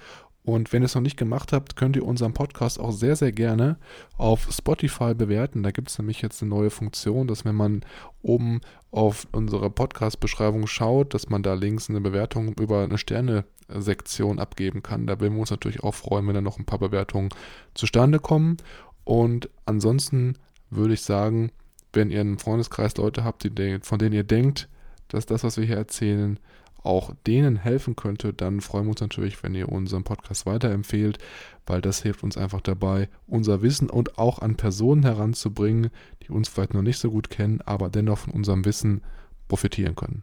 [0.45, 3.33] und wenn ihr es noch nicht gemacht habt, könnt ihr unseren Podcast auch sehr, sehr
[3.33, 3.79] gerne
[4.19, 5.63] auf Spotify bewerten.
[5.63, 7.83] Da gibt es nämlich jetzt eine neue Funktion, dass wenn man
[8.21, 8.61] oben
[8.91, 15.07] auf unsere Podcast-Beschreibung schaut, dass man da links eine Bewertung über eine Sterne-Sektion abgeben kann.
[15.07, 17.31] Da würden wir uns natürlich auch freuen, wenn da noch ein paar Bewertungen
[17.73, 18.59] zustande kommen.
[19.05, 20.35] Und ansonsten
[20.69, 21.53] würde ich sagen,
[21.95, 24.69] wenn ihr einen Freundeskreis Leute habt, die, von denen ihr denkt,
[25.09, 26.39] dass das, was wir hier erzählen,
[26.83, 31.19] auch denen helfen könnte, dann freuen wir uns natürlich, wenn ihr unseren Podcast weiterempfehlt,
[31.67, 35.91] weil das hilft uns einfach dabei, unser Wissen und auch an Personen heranzubringen,
[36.23, 39.01] die uns vielleicht noch nicht so gut kennen, aber dennoch von unserem Wissen
[39.49, 40.23] profitieren können.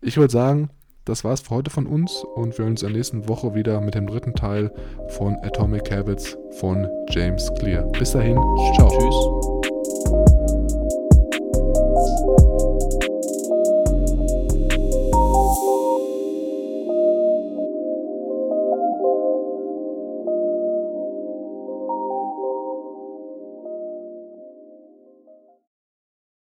[0.00, 0.70] Ich würde sagen,
[1.04, 3.54] das war es für heute von uns und wir hören uns in der nächsten Woche
[3.54, 4.72] wieder mit dem dritten Teil
[5.10, 7.84] von Atomic Habits von James Clear.
[7.92, 8.36] Bis dahin,
[8.74, 8.88] ciao.
[8.88, 9.71] Tschüss.